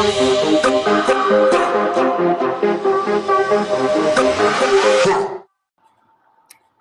Hi, 0.00 0.06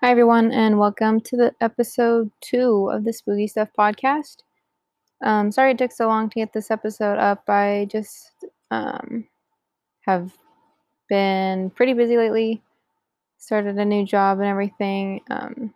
everyone, 0.03 0.53
and 0.53 0.79
welcome 0.79 1.19
to 1.19 1.35
the 1.35 1.53
episode 1.59 2.31
two 2.39 2.89
of 2.93 3.03
the 3.03 3.11
Spooky 3.11 3.47
Stuff 3.47 3.67
podcast. 3.77 4.43
Um, 5.21 5.51
sorry 5.51 5.71
it 5.71 5.77
took 5.79 5.91
so 5.91 6.07
long 6.07 6.29
to 6.29 6.35
get 6.35 6.53
this 6.53 6.71
episode 6.71 7.17
up. 7.17 7.43
I 7.49 7.89
just 7.91 8.45
um, 8.71 9.27
have 10.05 10.31
been 11.09 11.71
pretty 11.71 11.91
busy 11.91 12.15
lately, 12.15 12.61
started 13.37 13.77
a 13.77 13.83
new 13.83 14.05
job 14.05 14.39
and 14.39 14.47
everything. 14.47 15.19
Um, 15.29 15.73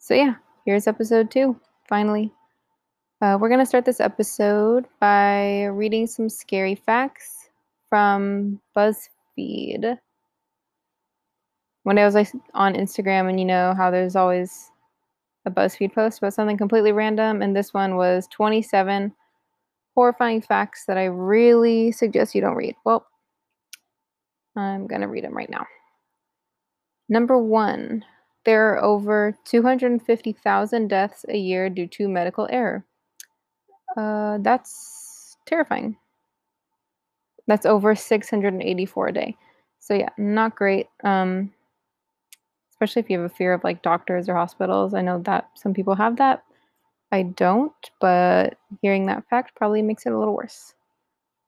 so, 0.00 0.14
yeah, 0.14 0.34
here's 0.64 0.88
episode 0.88 1.30
two, 1.30 1.60
finally. 1.88 2.32
Uh, 3.26 3.36
we're 3.36 3.48
going 3.48 3.58
to 3.58 3.66
start 3.66 3.84
this 3.84 3.98
episode 3.98 4.86
by 5.00 5.64
reading 5.64 6.06
some 6.06 6.28
scary 6.28 6.76
facts 6.76 7.48
from 7.88 8.60
BuzzFeed 8.76 9.98
one 11.82 11.96
day 11.96 12.02
I 12.02 12.06
was 12.06 12.14
like 12.14 12.30
on 12.54 12.74
Instagram, 12.74 13.28
and 13.28 13.40
you 13.40 13.44
know 13.44 13.74
how 13.76 13.90
there's 13.90 14.14
always 14.14 14.70
a 15.44 15.50
BuzzFeed 15.50 15.92
post 15.92 16.18
about 16.18 16.34
something 16.34 16.56
completely 16.56 16.92
random, 16.92 17.42
and 17.42 17.56
this 17.56 17.74
one 17.74 17.96
was 17.96 18.28
27 18.28 19.12
horrifying 19.96 20.40
facts 20.40 20.84
that 20.86 20.96
I 20.96 21.06
really 21.06 21.90
suggest 21.90 22.32
you 22.32 22.40
don't 22.40 22.54
read. 22.54 22.76
Well, 22.84 23.08
I'm 24.54 24.86
gonna 24.86 25.08
read 25.08 25.24
them 25.24 25.36
right 25.36 25.50
now. 25.50 25.66
Number 27.08 27.38
one, 27.38 28.04
there 28.44 28.72
are 28.72 28.84
over 28.84 29.36
250,000 29.44 30.88
deaths 30.88 31.24
a 31.28 31.36
year 31.36 31.68
due 31.68 31.88
to 31.88 32.08
medical 32.08 32.46
error. 32.52 32.84
Uh, 33.96 34.38
that's 34.40 35.36
terrifying. 35.46 35.96
That's 37.46 37.66
over 37.66 37.94
684 37.94 39.08
a 39.08 39.12
day. 39.12 39.36
So 39.78 39.94
yeah, 39.94 40.08
not 40.18 40.56
great. 40.56 40.88
Um, 41.04 41.52
especially 42.76 43.00
if 43.00 43.08
you 43.08 43.18
have 43.18 43.30
a 43.30 43.34
fear 43.34 43.54
of 43.54 43.64
like 43.64 43.82
doctors 43.82 44.28
or 44.28 44.34
hospitals. 44.34 44.92
I 44.92 45.00
know 45.00 45.20
that 45.20 45.48
some 45.54 45.72
people 45.72 45.94
have 45.94 46.16
that. 46.16 46.42
I 47.12 47.22
don't, 47.22 47.72
but 48.00 48.58
hearing 48.82 49.06
that 49.06 49.24
fact 49.30 49.54
probably 49.54 49.80
makes 49.80 50.04
it 50.04 50.12
a 50.12 50.18
little 50.18 50.36
worse. 50.36 50.74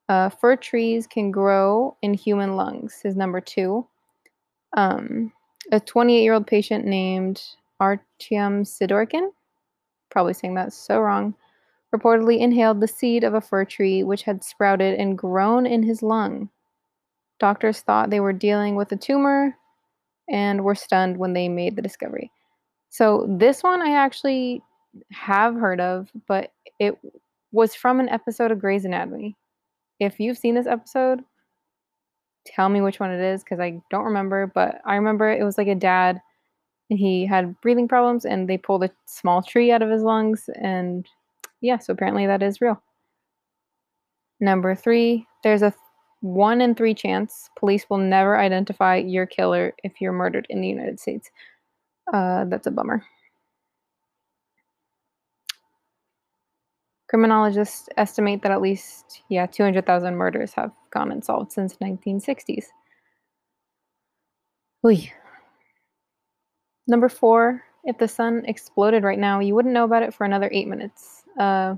Uh, 0.08 0.30
fir 0.30 0.56
trees 0.56 1.06
can 1.06 1.30
grow 1.30 1.96
in 2.00 2.14
human 2.14 2.56
lungs, 2.56 3.02
is 3.04 3.14
number 3.14 3.40
two. 3.40 3.86
Um, 4.74 5.32
a 5.70 5.80
28 5.80 6.22
year 6.22 6.32
old 6.32 6.46
patient 6.46 6.86
named 6.86 7.42
Artyom 7.82 8.64
Sidorkin, 8.64 9.28
probably 10.10 10.32
saying 10.32 10.54
that 10.54 10.72
so 10.72 11.00
wrong, 11.00 11.34
reportedly 11.94 12.38
inhaled 12.38 12.80
the 12.80 12.88
seed 12.88 13.24
of 13.24 13.34
a 13.34 13.40
fir 13.40 13.64
tree 13.64 14.02
which 14.02 14.22
had 14.22 14.44
sprouted 14.44 14.98
and 14.98 15.18
grown 15.18 15.66
in 15.66 15.82
his 15.82 16.02
lung. 16.02 16.50
Doctors 17.38 17.80
thought 17.80 18.10
they 18.10 18.20
were 18.20 18.32
dealing 18.32 18.74
with 18.74 18.92
a 18.92 18.96
tumor, 18.96 19.54
and 20.28 20.64
were 20.64 20.74
stunned 20.74 21.16
when 21.16 21.32
they 21.32 21.48
made 21.48 21.76
the 21.76 21.82
discovery. 21.82 22.30
So 22.90 23.26
this 23.28 23.62
one 23.62 23.82
I 23.82 23.94
actually 23.94 24.62
have 25.12 25.54
heard 25.54 25.80
of, 25.80 26.10
but 26.26 26.52
it 26.78 26.98
was 27.52 27.74
from 27.74 28.00
an 28.00 28.08
episode 28.08 28.50
of 28.50 28.60
Grey's 28.60 28.84
Anatomy. 28.84 29.36
If 30.00 30.20
you've 30.20 30.38
seen 30.38 30.54
this 30.54 30.66
episode, 30.66 31.20
tell 32.46 32.68
me 32.68 32.80
which 32.80 33.00
one 33.00 33.10
it 33.10 33.20
is 33.20 33.42
because 33.42 33.60
I 33.60 33.80
don't 33.90 34.04
remember, 34.04 34.50
but 34.54 34.80
I 34.84 34.96
remember 34.96 35.30
it 35.30 35.44
was 35.44 35.58
like 35.58 35.68
a 35.68 35.74
dad 35.74 36.20
he 36.90 37.26
had 37.26 37.60
breathing 37.60 37.86
problems 37.86 38.24
and 38.24 38.48
they 38.48 38.56
pulled 38.56 38.82
a 38.82 38.90
small 39.04 39.42
tree 39.42 39.70
out 39.70 39.82
of 39.82 39.90
his 39.90 40.02
lungs 40.02 40.48
and 40.54 41.06
yeah, 41.60 41.78
so 41.78 41.92
apparently 41.92 42.26
that 42.26 42.42
is 42.42 42.60
real. 42.60 42.82
Number 44.40 44.74
3, 44.74 45.26
there's 45.42 45.62
a 45.62 45.74
one 46.20 46.60
in 46.60 46.74
three 46.74 46.94
chance 46.94 47.48
police 47.56 47.88
will 47.88 47.98
never 47.98 48.38
identify 48.38 48.96
your 48.96 49.26
killer 49.26 49.72
if 49.84 50.00
you're 50.00 50.12
murdered 50.12 50.46
in 50.50 50.60
the 50.60 50.68
United 50.68 50.98
States. 50.98 51.30
Uh, 52.12 52.44
that's 52.46 52.66
a 52.66 52.70
bummer. 52.70 53.04
Criminologists 57.08 57.88
estimate 57.96 58.42
that 58.42 58.52
at 58.52 58.60
least, 58.60 59.22
yeah, 59.30 59.46
200,000 59.46 60.14
murders 60.16 60.52
have 60.52 60.72
gone 60.90 61.10
unsolved 61.10 61.52
since 61.52 61.76
1960s. 61.76 62.66
Oy. 64.84 65.10
Number 66.86 67.08
four, 67.08 67.62
if 67.84 67.98
the 67.98 68.08
sun 68.08 68.44
exploded 68.46 69.04
right 69.04 69.18
now, 69.18 69.40
you 69.40 69.54
wouldn't 69.54 69.74
know 69.74 69.84
about 69.84 70.02
it 70.02 70.12
for 70.12 70.24
another 70.24 70.50
eight 70.52 70.68
minutes. 70.68 71.17
Uh, 71.38 71.76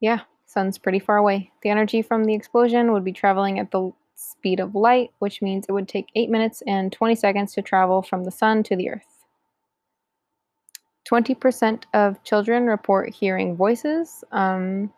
yeah, 0.00 0.20
sun's 0.46 0.78
pretty 0.78 0.98
far 0.98 1.18
away. 1.18 1.50
The 1.62 1.70
energy 1.70 2.02
from 2.02 2.24
the 2.24 2.34
explosion 2.34 2.92
would 2.92 3.04
be 3.04 3.12
traveling 3.12 3.58
at 3.58 3.70
the 3.70 3.92
speed 4.16 4.60
of 4.60 4.74
light, 4.74 5.10
which 5.18 5.42
means 5.42 5.66
it 5.68 5.72
would 5.72 5.88
take 5.88 6.08
8 6.14 6.30
minutes 6.30 6.62
and 6.66 6.92
20 6.92 7.14
seconds 7.14 7.52
to 7.54 7.62
travel 7.62 8.02
from 8.02 8.24
the 8.24 8.30
sun 8.30 8.62
to 8.64 8.76
the 8.76 8.90
earth. 8.90 9.14
20% 11.10 11.84
of 11.92 12.22
children 12.24 12.66
report 12.66 13.10
hearing 13.10 13.56
voices. 13.56 14.24
Um, 14.32 14.92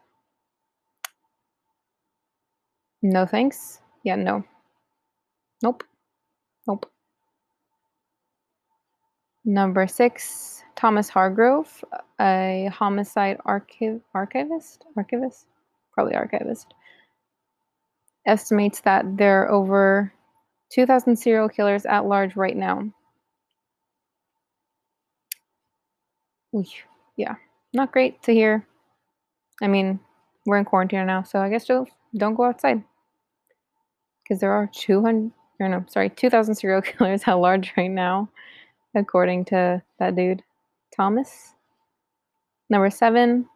no 3.02 3.26
thanks. 3.26 3.80
Yeah, 4.04 4.16
no. 4.16 4.44
Nope. 5.62 5.82
Nope. 6.66 6.90
Number 9.44 9.86
six, 9.86 10.62
Thomas 10.76 11.08
Hargrove, 11.08 11.84
a 12.20 12.70
homicide 12.72 13.38
archiv- 13.46 14.02
archivist, 14.14 14.84
archivist, 14.96 15.46
probably 15.92 16.14
archivist, 16.14 16.74
estimates 18.26 18.80
that 18.82 19.16
there 19.16 19.42
are 19.42 19.50
over 19.50 20.12
2,000 20.70 21.16
serial 21.16 21.48
killers 21.48 21.86
at 21.86 22.06
large 22.06 22.36
right 22.36 22.56
now. 22.56 22.90
Yeah, 27.16 27.36
not 27.72 27.92
great 27.92 28.22
to 28.24 28.32
hear. 28.32 28.66
I 29.62 29.68
mean, 29.68 30.00
we're 30.46 30.58
in 30.58 30.64
quarantine 30.64 31.06
now, 31.06 31.22
so 31.22 31.40
I 31.40 31.48
guess 31.48 31.64
don't 31.66 31.88
don't 32.16 32.34
go 32.34 32.44
outside 32.44 32.82
because 34.22 34.40
there 34.40 34.52
are 34.52 34.68
200 34.72 35.32
or 35.60 35.68
no, 35.68 35.84
sorry, 35.88 36.10
2,000 36.10 36.54
serial 36.54 36.82
killers 36.82 37.22
at 37.26 37.34
large 37.34 37.72
right 37.76 37.90
now, 37.90 38.28
according 38.94 39.46
to 39.46 39.82
that 39.98 40.16
dude. 40.16 40.42
Thomas. 40.96 41.54
Number 42.70 42.90
seven, 42.90 43.48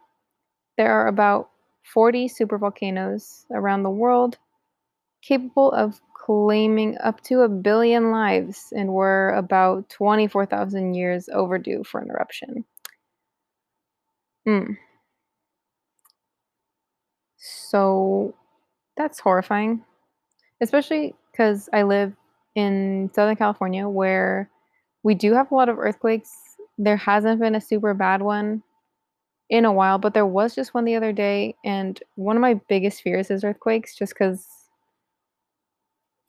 there 0.76 0.92
are 0.92 1.08
about 1.08 1.50
40 1.92 2.28
supervolcanoes 2.28 3.44
around 3.50 3.82
the 3.82 3.90
world 3.90 4.38
capable 5.22 5.72
of 5.72 6.00
claiming 6.14 6.96
up 7.02 7.20
to 7.22 7.40
a 7.40 7.48
billion 7.48 8.10
lives 8.10 8.72
and 8.76 8.92
were 8.92 9.30
about 9.30 9.88
24,000 9.88 10.94
years 10.94 11.28
overdue 11.32 11.82
for 11.84 12.00
an 12.00 12.10
eruption. 12.10 12.64
Hmm. 14.46 14.72
So 17.36 18.34
that's 18.96 19.18
horrifying, 19.18 19.84
especially 20.60 21.14
because 21.32 21.68
I 21.72 21.82
live 21.82 22.14
in 22.54 23.10
Southern 23.14 23.36
California 23.36 23.88
where 23.88 24.50
we 25.02 25.14
do 25.14 25.32
have 25.34 25.50
a 25.50 25.54
lot 25.54 25.68
of 25.68 25.78
earthquakes 25.78 26.49
there 26.82 26.96
hasn't 26.96 27.40
been 27.40 27.54
a 27.54 27.60
super 27.60 27.92
bad 27.92 28.22
one 28.22 28.62
in 29.50 29.64
a 29.64 29.72
while, 29.72 29.98
but 29.98 30.14
there 30.14 30.26
was 30.26 30.54
just 30.54 30.72
one 30.72 30.84
the 30.84 30.94
other 30.94 31.12
day. 31.12 31.54
And 31.64 32.00
one 32.14 32.36
of 32.36 32.40
my 32.40 32.54
biggest 32.68 33.02
fears 33.02 33.30
is 33.30 33.44
earthquakes 33.44 33.94
just 33.94 34.14
because 34.14 34.46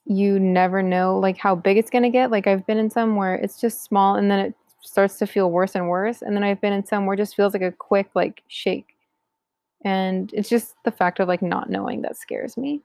you 0.06 0.40
never 0.40 0.84
know 0.84 1.18
like 1.18 1.38
how 1.38 1.56
big 1.56 1.78
it's 1.78 1.90
going 1.90 2.04
to 2.04 2.10
get. 2.10 2.32
Like 2.32 2.48
I've 2.48 2.68
been 2.68 2.78
in 2.78 2.90
some 2.90 3.16
where 3.16 3.36
it's 3.36 3.62
just 3.62 3.84
small 3.84 4.16
and 4.16 4.30
then 4.30 4.40
it 4.40 4.54
starts 4.82 5.18
to 5.20 5.28
feel 5.28 5.52
worse 5.52 5.76
and 5.76 5.88
worse. 5.88 6.22
And 6.22 6.36
then 6.36 6.44
I've 6.44 6.60
been 6.60 6.74
in 6.74 6.86
some 6.86 7.06
where 7.06 7.14
it 7.14 7.18
just 7.18 7.36
feels 7.36 7.54
like 7.54 7.62
a 7.62 7.72
quick 7.72 8.10
like 8.14 8.44
shake. 8.48 8.98
And 9.86 10.32
it's 10.34 10.50
just 10.50 10.76
the 10.84 10.92
fact 10.92 11.20
of 11.20 11.30
like 11.30 11.42
not 11.42 11.70
knowing 11.70 12.02
that 12.02 12.18
scares 12.18 12.58
me. 12.58 12.82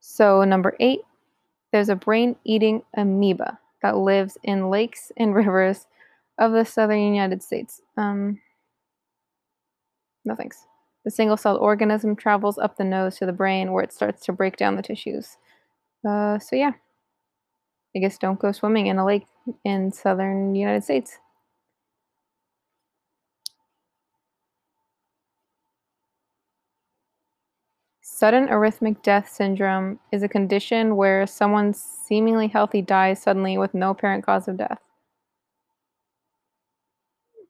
So, 0.00 0.42
number 0.42 0.76
eight, 0.80 1.00
there's 1.70 1.88
a 1.88 1.94
brain 1.94 2.34
eating 2.44 2.82
amoeba 2.96 3.58
that 3.82 3.98
lives 3.98 4.36
in 4.42 4.68
lakes 4.68 5.12
and 5.16 5.34
rivers 5.34 5.86
of 6.38 6.52
the 6.52 6.64
southern 6.64 7.00
United 7.00 7.42
States. 7.42 7.80
Um, 7.96 8.40
no 10.24 10.34
thanks. 10.34 10.66
The 11.04 11.10
single 11.10 11.36
celled 11.36 11.60
organism 11.60 12.14
travels 12.14 12.58
up 12.58 12.76
the 12.76 12.84
nose 12.84 13.16
to 13.16 13.26
the 13.26 13.32
brain 13.32 13.72
where 13.72 13.82
it 13.82 13.92
starts 13.92 14.24
to 14.26 14.32
break 14.32 14.56
down 14.56 14.76
the 14.76 14.82
tissues. 14.82 15.36
Uh, 16.08 16.38
so, 16.38 16.56
yeah. 16.56 16.72
I 17.94 17.98
guess 17.98 18.18
don't 18.18 18.38
go 18.38 18.52
swimming 18.52 18.86
in 18.86 18.98
a 18.98 19.04
lake 19.04 19.26
in 19.64 19.92
southern 19.92 20.54
United 20.54 20.84
States. 20.84 21.18
Sudden 28.00 28.46
arrhythmic 28.46 29.02
death 29.02 29.28
syndrome 29.28 29.98
is 30.12 30.22
a 30.22 30.28
condition 30.28 30.94
where 30.96 31.26
someone 31.26 31.74
seemingly 31.74 32.46
healthy 32.46 32.80
dies 32.80 33.20
suddenly 33.20 33.58
with 33.58 33.74
no 33.74 33.90
apparent 33.90 34.24
cause 34.24 34.46
of 34.46 34.56
death. 34.56 34.78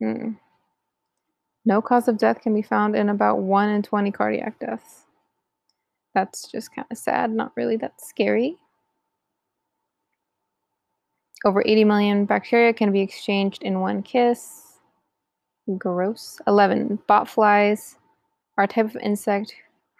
Hmm. 0.02 0.30
No 1.64 1.80
cause 1.80 2.08
of 2.08 2.18
death 2.18 2.40
can 2.40 2.52
be 2.52 2.62
found 2.62 2.96
in 2.96 3.08
about 3.08 3.38
1 3.38 3.68
in 3.68 3.82
20 3.82 4.10
cardiac 4.10 4.58
deaths. 4.58 5.04
That's 6.12 6.50
just 6.50 6.74
kind 6.74 6.88
of 6.90 6.98
sad, 6.98 7.30
not 7.30 7.52
really 7.56 7.76
that 7.76 8.00
scary. 8.00 8.56
Over 11.44 11.62
80 11.64 11.84
million 11.84 12.24
bacteria 12.24 12.72
can 12.72 12.90
be 12.90 13.00
exchanged 13.00 13.62
in 13.62 13.78
one 13.78 14.02
kiss. 14.02 14.78
Gross. 15.78 16.40
11. 16.48 16.98
Botflies 17.08 17.94
are 18.58 18.64
a 18.64 18.68
type 18.68 18.86
of 18.86 18.96
insect 18.96 19.54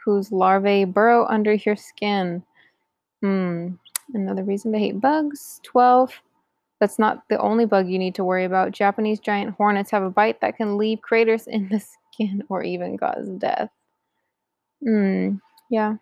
whose 0.05 0.33
larvae 0.33 0.85
burrow 0.85 1.27
under 1.29 1.53
your 1.53 1.77
skin. 1.77 2.43
Hmm. 3.21 3.69
Another 4.15 4.43
reason 4.43 4.73
to 4.73 4.79
hate 4.81 5.01
bugs. 5.01 5.61
12. 5.63 6.21
That's 6.83 6.99
not 6.99 7.23
the 7.29 7.39
only 7.39 7.65
bug 7.65 7.89
you 7.89 7.97
need 7.97 8.17
to 8.17 8.25
worry 8.25 8.45
about. 8.45 8.73
Japanese 8.73 9.21
giant 9.21 9.55
hornets 9.55 9.93
have 9.93 10.03
a 10.03 10.11
bite 10.11 10.41
that 10.41 10.57
can 10.57 10.77
leave 10.77 11.01
craters 11.01 11.47
in 11.47 11.69
the 11.69 11.79
skin 12.13 12.43
or 12.49 12.65
even 12.65 12.99
cause 12.99 13.29
death. 13.39 13.71
Hmm. 14.85 15.37
Yeah. 15.71 15.99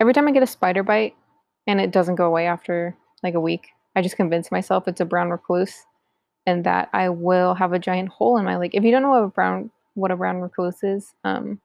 Every 0.00 0.12
time 0.12 0.26
I 0.26 0.32
get 0.32 0.42
a 0.42 0.46
spider 0.48 0.82
bite 0.82 1.14
and 1.68 1.80
it 1.80 1.92
doesn't 1.92 2.16
go 2.16 2.26
away 2.26 2.48
after 2.48 2.96
like 3.22 3.34
a 3.34 3.40
week, 3.40 3.68
I 3.94 4.02
just 4.02 4.16
convince 4.16 4.50
myself 4.50 4.88
it's 4.88 5.00
a 5.00 5.04
brown 5.04 5.30
recluse 5.30 5.86
and 6.46 6.64
that 6.64 6.88
I 6.92 7.08
will 7.08 7.54
have 7.54 7.72
a 7.72 7.78
giant 7.78 8.08
hole 8.08 8.38
in 8.38 8.44
my 8.44 8.56
leg. 8.56 8.72
If 8.74 8.82
you 8.82 8.90
don't 8.90 9.02
know 9.02 9.10
what 9.10 9.22
a 9.22 9.28
brown 9.28 9.70
what 9.94 10.10
a 10.10 10.16
brown 10.16 10.40
recluse 10.40 10.82
is, 10.82 11.14
um, 11.22 11.60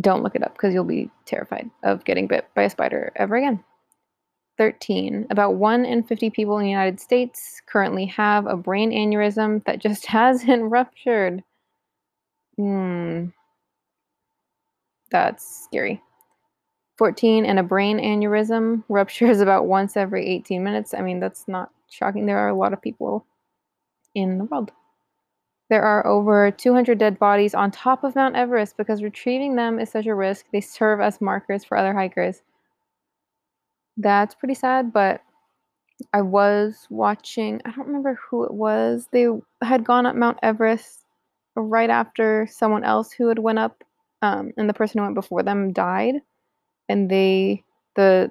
don't 0.00 0.22
look 0.22 0.34
it 0.34 0.42
up 0.42 0.54
because 0.54 0.72
you'll 0.72 0.84
be 0.84 1.10
terrified 1.26 1.70
of 1.82 2.06
getting 2.06 2.26
bit 2.26 2.48
by 2.54 2.62
a 2.62 2.70
spider 2.70 3.12
ever 3.14 3.36
again. 3.36 3.62
13. 4.58 5.26
About 5.30 5.54
1 5.54 5.84
in 5.84 6.02
50 6.02 6.30
people 6.30 6.58
in 6.58 6.64
the 6.64 6.70
United 6.70 7.00
States 7.00 7.60
currently 7.66 8.06
have 8.06 8.46
a 8.46 8.56
brain 8.56 8.90
aneurysm 8.90 9.64
that 9.64 9.78
just 9.78 10.06
hasn't 10.06 10.70
ruptured. 10.70 11.42
Hmm. 12.56 13.26
That's 15.10 15.64
scary. 15.64 16.02
14. 16.98 17.44
And 17.44 17.58
a 17.58 17.62
brain 17.62 17.98
aneurysm 17.98 18.82
ruptures 18.88 19.40
about 19.40 19.66
once 19.66 19.96
every 19.96 20.26
18 20.26 20.64
minutes. 20.64 20.94
I 20.94 21.02
mean, 21.02 21.20
that's 21.20 21.46
not 21.46 21.70
shocking. 21.90 22.26
There 22.26 22.38
are 22.38 22.48
a 22.48 22.56
lot 22.56 22.72
of 22.72 22.82
people 22.82 23.26
in 24.14 24.38
the 24.38 24.44
world. 24.44 24.72
There 25.68 25.82
are 25.82 26.06
over 26.06 26.50
200 26.50 26.96
dead 26.96 27.18
bodies 27.18 27.54
on 27.54 27.70
top 27.72 28.04
of 28.04 28.14
Mount 28.14 28.36
Everest 28.36 28.76
because 28.76 29.02
retrieving 29.02 29.56
them 29.56 29.80
is 29.80 29.90
such 29.90 30.06
a 30.06 30.14
risk. 30.14 30.46
They 30.52 30.60
serve 30.60 31.00
as 31.00 31.20
markers 31.20 31.64
for 31.64 31.76
other 31.76 31.92
hikers. 31.92 32.42
That's 33.96 34.34
pretty 34.34 34.54
sad, 34.54 34.92
but 34.92 35.22
I 36.12 36.22
was 36.22 36.86
watching, 36.90 37.60
I 37.64 37.70
don't 37.70 37.86
remember 37.86 38.18
who 38.30 38.44
it 38.44 38.52
was. 38.52 39.08
They 39.12 39.28
had 39.62 39.84
gone 39.84 40.06
up 40.06 40.14
Mount 40.16 40.38
Everest 40.42 41.04
right 41.56 41.88
after 41.90 42.46
someone 42.50 42.84
else 42.84 43.12
who 43.12 43.28
had 43.28 43.38
went 43.38 43.58
up 43.58 43.82
um, 44.22 44.52
and 44.56 44.68
the 44.68 44.74
person 44.74 44.98
who 44.98 45.04
went 45.04 45.14
before 45.14 45.42
them 45.42 45.72
died 45.72 46.16
and 46.88 47.10
they 47.10 47.62
the 47.94 48.30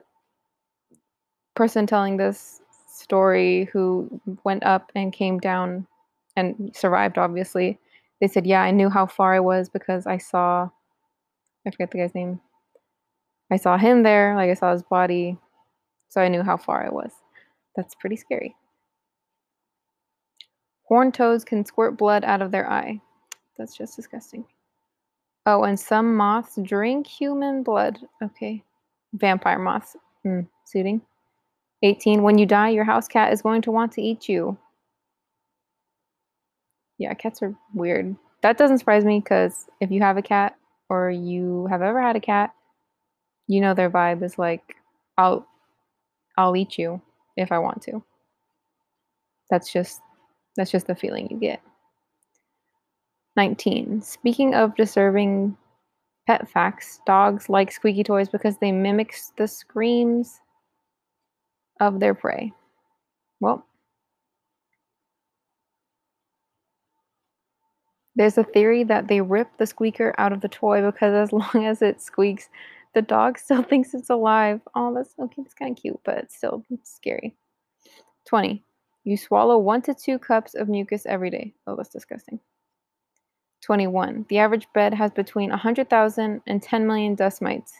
person 1.55 1.87
telling 1.87 2.17
this 2.17 2.61
story 2.87 3.69
who 3.73 4.21
went 4.43 4.63
up 4.63 4.91
and 4.95 5.13
came 5.13 5.39
down 5.39 5.87
and 6.35 6.71
survived 6.75 7.17
obviously 7.17 7.79
they 8.21 8.27
said 8.27 8.45
yeah 8.45 8.61
i 8.61 8.71
knew 8.71 8.89
how 8.89 9.05
far 9.05 9.33
i 9.33 9.39
was 9.39 9.69
because 9.69 10.05
i 10.05 10.17
saw 10.17 10.69
i 11.65 11.71
forget 11.71 11.91
the 11.91 11.97
guy's 11.97 12.15
name 12.15 12.39
i 13.51 13.57
saw 13.57 13.77
him 13.77 14.03
there 14.03 14.35
like 14.35 14.49
i 14.49 14.53
saw 14.53 14.71
his 14.71 14.83
body 14.83 15.37
so 16.15 16.21
i 16.21 16.29
knew 16.29 16.41
how 16.41 16.55
far 16.55 16.85
i 16.85 16.89
was 16.89 17.11
that's 17.75 17.95
pretty 17.95 18.15
scary 18.15 18.55
horned 20.83 21.13
toads 21.13 21.43
can 21.43 21.65
squirt 21.65 21.97
blood 21.97 22.23
out 22.23 22.41
of 22.41 22.51
their 22.51 22.71
eye 22.71 22.97
that's 23.57 23.75
just 23.75 23.97
disgusting 23.97 24.45
Oh, 25.45 25.63
and 25.63 25.79
some 25.79 26.15
moths 26.15 26.57
drink 26.63 27.05
human 27.05 27.61
blood. 27.61 27.99
Okay. 28.23 28.63
Vampire 29.13 29.59
moths. 29.59 29.95
Mm, 30.25 30.47
suiting. 30.65 31.01
18. 31.83 32.23
When 32.23 32.37
you 32.37 32.47
die, 32.47 32.69
your 32.69 32.83
house 32.83 33.07
cat 33.07 33.31
is 33.31 33.43
going 33.43 33.61
to 33.63 33.71
want 33.71 33.91
to 33.93 34.01
eat 34.01 34.27
you. 34.27 34.57
Yeah, 36.97 37.13
cats 37.13 37.43
are 37.43 37.53
weird. 37.75 38.15
That 38.41 38.57
doesn't 38.57 38.79
surprise 38.79 39.05
me 39.05 39.19
because 39.19 39.67
if 39.81 39.91
you 39.91 40.01
have 40.01 40.17
a 40.17 40.21
cat 40.21 40.55
or 40.89 41.11
you 41.11 41.67
have 41.69 41.81
ever 41.81 42.01
had 42.01 42.15
a 42.15 42.21
cat, 42.21 42.53
you 43.47 43.61
know 43.61 43.73
their 43.73 43.91
vibe 43.91 44.23
is 44.23 44.39
like, 44.39 44.77
I'll 45.17 45.47
I'll 46.37 46.55
eat 46.55 46.77
you 46.77 47.01
if 47.37 47.51
I 47.51 47.59
want 47.59 47.81
to. 47.83 48.03
That's 49.49 49.71
just 49.71 50.01
that's 50.55 50.71
just 50.71 50.87
the 50.87 50.95
feeling 50.95 51.27
you 51.29 51.37
get. 51.37 51.61
19. 53.35 54.01
Speaking 54.01 54.55
of 54.55 54.75
deserving 54.75 55.57
pet 56.25 56.49
facts, 56.49 57.01
dogs 57.05 57.49
like 57.49 57.71
squeaky 57.71 58.03
toys 58.03 58.29
because 58.29 58.57
they 58.57 58.71
mimic 58.71 59.13
the 59.37 59.47
screams 59.47 60.39
of 61.79 61.99
their 61.99 62.13
prey. 62.13 62.53
Well, 63.39 63.65
there's 68.15 68.37
a 68.37 68.43
theory 68.43 68.83
that 68.85 69.07
they 69.07 69.21
rip 69.21 69.49
the 69.57 69.67
squeaker 69.67 70.15
out 70.17 70.31
of 70.31 70.41
the 70.41 70.47
toy 70.47 70.81
because 70.81 71.13
as 71.13 71.33
long 71.55 71.65
as 71.65 71.81
it 71.81 72.01
squeaks, 72.01 72.49
the 72.95 73.03
dog 73.03 73.37
still 73.39 73.61
thinks 73.61 73.93
it's 73.93 74.09
alive. 74.09 74.61
Oh, 74.73 74.91
that's 74.95 75.13
okay. 75.19 75.43
It's 75.43 75.53
kind 75.53 75.77
of 75.77 75.81
cute, 75.81 75.99
but 76.03 76.17
it's 76.17 76.35
still 76.35 76.63
scary. 76.83 77.35
20. 78.25 78.63
You 79.03 79.17
swallow 79.17 79.59
one 79.59 79.83
to 79.83 79.93
two 79.93 80.17
cups 80.17 80.55
of 80.55 80.67
mucus 80.67 81.05
every 81.05 81.29
day. 81.29 81.53
Oh, 81.67 81.75
that's 81.75 81.89
disgusting. 81.89 82.39
21. 83.61 84.25
The 84.29 84.39
average 84.39 84.67
bed 84.73 84.95
has 84.95 85.11
between 85.11 85.51
100,000 85.51 86.41
and 86.47 86.63
10 86.63 86.87
million 86.87 87.13
dust 87.13 87.41
mites. 87.41 87.73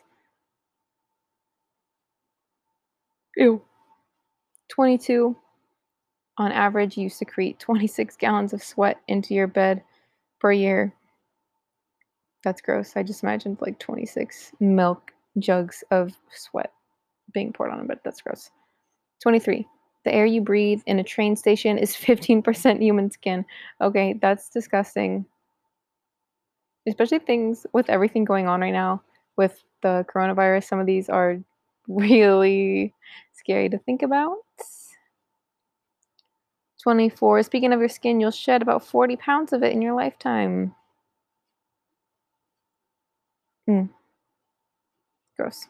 Ew. 3.37 3.61
22. 4.69 5.35
On 6.37 6.51
average, 6.51 6.97
you 6.97 7.09
secrete 7.09 7.59
26 7.59 8.17
gallons 8.17 8.53
of 8.53 8.61
sweat 8.63 8.99
into 9.07 9.33
your 9.33 9.47
bed 9.47 9.83
per 10.39 10.51
year. 10.51 10.93
That's 12.45 12.61
gross. 12.61 12.93
I 12.95 13.03
just 13.03 13.23
imagined 13.23 13.57
like 13.59 13.79
26 13.79 14.53
milk 14.61 15.11
jugs 15.39 15.83
of 15.91 16.13
sweat 16.31 16.71
being 17.33 17.51
poured 17.51 17.71
on 17.71 17.81
a 17.81 17.83
but 17.83 17.99
That's 18.05 18.21
gross. 18.21 18.51
23. 19.21 19.67
The 20.05 20.13
air 20.13 20.27
you 20.27 20.41
breathe 20.41 20.81
in 20.85 20.99
a 20.99 21.03
train 21.03 21.35
station 21.35 21.77
is 21.79 21.95
15% 21.95 22.81
human 22.81 23.11
skin. 23.11 23.43
Okay, 23.81 24.17
that's 24.21 24.47
disgusting 24.49 25.25
especially 26.87 27.17
things 27.19 27.65
with 27.73 27.89
everything 27.89 28.23
going 28.23 28.47
on 28.47 28.61
right 28.61 28.71
now 28.71 29.01
with 29.37 29.63
the 29.81 30.05
coronavirus. 30.07 30.65
Some 30.65 30.79
of 30.79 30.85
these 30.85 31.09
are 31.09 31.39
really 31.87 32.93
scary 33.33 33.69
to 33.69 33.77
think 33.79 34.03
about. 34.03 34.37
24. 36.83 37.41
Speaking 37.41 37.73
of 37.73 37.79
your 37.79 37.89
skin, 37.89 38.19
you'll 38.19 38.29
shed 38.29 38.61
about 38.61 38.85
40 38.85 39.15
pounds 39.15 39.53
of 39.53 39.63
it 39.63 39.73
in 39.73 39.81
your 39.81 39.95
lifetime. 39.95 40.75
Mm. 43.67 43.89
Gross. 45.37 45.69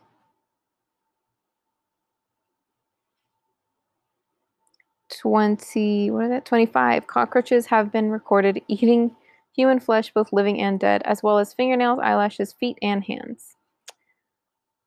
Twenty, 5.09 6.11
what 6.11 6.25
is 6.25 6.29
that? 6.29 6.45
Twenty-five. 6.45 7.07
Cockroaches 7.07 7.65
have 7.67 7.91
been 7.91 8.11
recorded 8.11 8.61
eating 8.67 9.15
human 9.55 9.79
flesh, 9.79 10.13
both 10.13 10.31
living 10.31 10.61
and 10.61 10.79
dead, 10.79 11.01
as 11.05 11.23
well 11.23 11.39
as 11.39 11.53
fingernails, 11.55 11.99
eyelashes, 12.03 12.53
feet, 12.53 12.77
and 12.83 13.03
hands. 13.03 13.55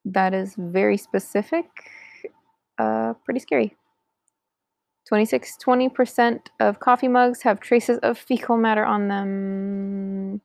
That 0.04 0.34
is 0.34 0.54
very 0.56 0.96
specific. 0.96 1.66
Uh, 2.78 3.14
pretty 3.24 3.40
scary. 3.40 3.76
26 5.06 5.56
20% 5.58 6.50
of 6.60 6.80
coffee 6.80 7.08
mugs 7.08 7.42
have 7.42 7.60
traces 7.60 7.98
of 7.98 8.18
fecal 8.18 8.56
matter 8.56 8.84
on 8.84 9.08
them. 9.08 10.40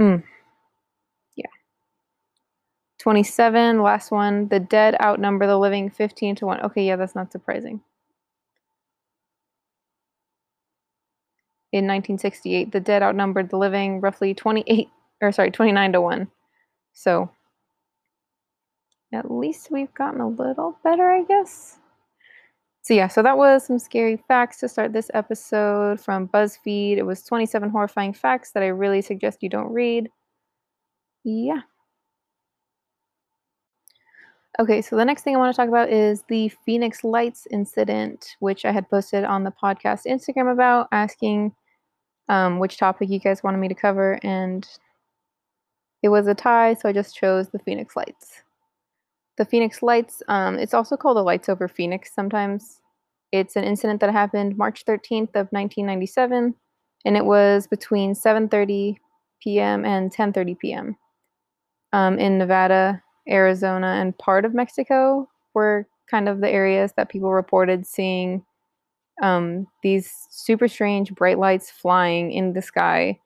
Mm. 0.00 0.22
Yeah. 3.04 3.04
27, 3.04 3.82
last 3.82 4.10
one. 4.10 4.48
The 4.48 4.60
dead 4.60 4.96
outnumber 5.00 5.46
the 5.46 5.58
living 5.58 5.90
15 5.90 6.36
to 6.36 6.46
1. 6.46 6.60
Okay, 6.62 6.86
yeah, 6.86 6.96
that's 6.96 7.14
not 7.14 7.32
surprising. 7.32 7.80
in 11.72 11.84
1968, 11.84 12.72
the 12.72 12.80
dead 12.80 13.02
outnumbered 13.02 13.50
the 13.50 13.56
living 13.56 14.00
roughly 14.00 14.34
28 14.34 14.88
or 15.22 15.32
sorry, 15.32 15.50
29 15.50 15.92
to 15.92 16.00
1. 16.00 16.28
So 16.92 17.30
at 19.12 19.30
least 19.30 19.70
we've 19.70 19.92
gotten 19.94 20.20
a 20.20 20.28
little 20.28 20.76
better, 20.82 21.10
I 21.10 21.22
guess. 21.24 21.78
So 22.82 22.94
yeah, 22.94 23.08
so 23.08 23.22
that 23.22 23.36
was 23.36 23.66
some 23.66 23.78
scary 23.78 24.16
facts 24.26 24.58
to 24.60 24.68
start 24.68 24.92
this 24.92 25.10
episode 25.14 26.00
from 26.00 26.28
BuzzFeed. 26.28 26.96
It 26.96 27.02
was 27.02 27.22
27 27.22 27.70
horrifying 27.70 28.14
facts 28.14 28.52
that 28.52 28.62
I 28.62 28.68
really 28.68 29.02
suggest 29.02 29.42
you 29.42 29.48
don't 29.48 29.72
read. 29.72 30.08
Yeah. 31.22 31.60
Okay, 34.58 34.82
so 34.82 34.96
the 34.96 35.04
next 35.04 35.22
thing 35.22 35.36
I 35.36 35.38
want 35.38 35.54
to 35.54 35.56
talk 35.56 35.68
about 35.68 35.90
is 35.90 36.24
the 36.28 36.48
Phoenix 36.48 37.04
Lights 37.04 37.46
incident, 37.50 38.36
which 38.40 38.64
I 38.64 38.72
had 38.72 38.90
posted 38.90 39.24
on 39.24 39.44
the 39.44 39.52
podcast 39.52 40.06
Instagram 40.06 40.52
about, 40.52 40.88
asking 40.90 41.54
um, 42.28 42.58
which 42.58 42.76
topic 42.76 43.10
you 43.10 43.20
guys 43.20 43.42
wanted 43.44 43.58
me 43.58 43.68
to 43.68 43.74
cover. 43.74 44.18
And 44.24 44.66
it 46.02 46.08
was 46.08 46.26
a 46.26 46.34
tie, 46.34 46.74
so 46.74 46.88
I 46.88 46.92
just 46.92 47.14
chose 47.14 47.48
the 47.48 47.60
Phoenix 47.60 47.94
Lights. 47.94 48.42
The 49.38 49.44
Phoenix 49.44 49.82
Lights, 49.82 50.22
um, 50.26 50.58
it's 50.58 50.74
also 50.74 50.96
called 50.96 51.16
the 51.16 51.22
Lights 51.22 51.48
over 51.48 51.68
Phoenix 51.68 52.12
sometimes. 52.12 52.80
It's 53.32 53.54
an 53.54 53.64
incident 53.64 54.00
that 54.00 54.10
happened 54.10 54.58
March 54.58 54.84
13th 54.84 55.30
of 55.36 55.46
1997, 55.52 56.54
and 57.04 57.16
it 57.16 57.24
was 57.24 57.68
between 57.68 58.14
7:30 58.14 58.96
p.m. 59.40 59.84
and 59.84 60.12
10:30 60.12 60.58
p.m. 60.58 60.96
Um, 61.92 62.18
in 62.18 62.36
Nevada, 62.38 63.02
Arizona, 63.30 63.98
and 64.00 64.16
part 64.18 64.44
of 64.44 64.54
Mexico 64.54 65.28
were 65.54 65.86
kind 66.10 66.28
of 66.28 66.40
the 66.40 66.50
areas 66.50 66.92
that 66.96 67.08
people 67.08 67.32
reported 67.32 67.86
seeing 67.86 68.44
um, 69.22 69.66
these 69.82 70.10
super 70.30 70.68
strange 70.68 71.14
bright 71.14 71.38
lights 71.38 71.70
flying 71.70 72.32
in 72.32 72.52
the 72.52 72.62
sky. 72.62 73.18